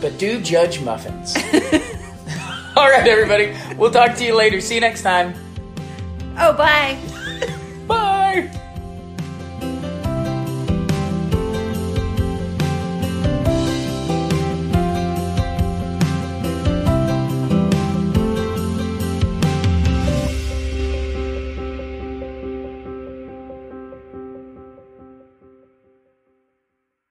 [0.00, 1.36] But do judge muffins.
[2.76, 3.56] All right, everybody.
[3.76, 4.60] We'll talk to you later.
[4.60, 5.34] See you next time.
[6.38, 6.98] Oh, bye.
[7.88, 8.64] bye.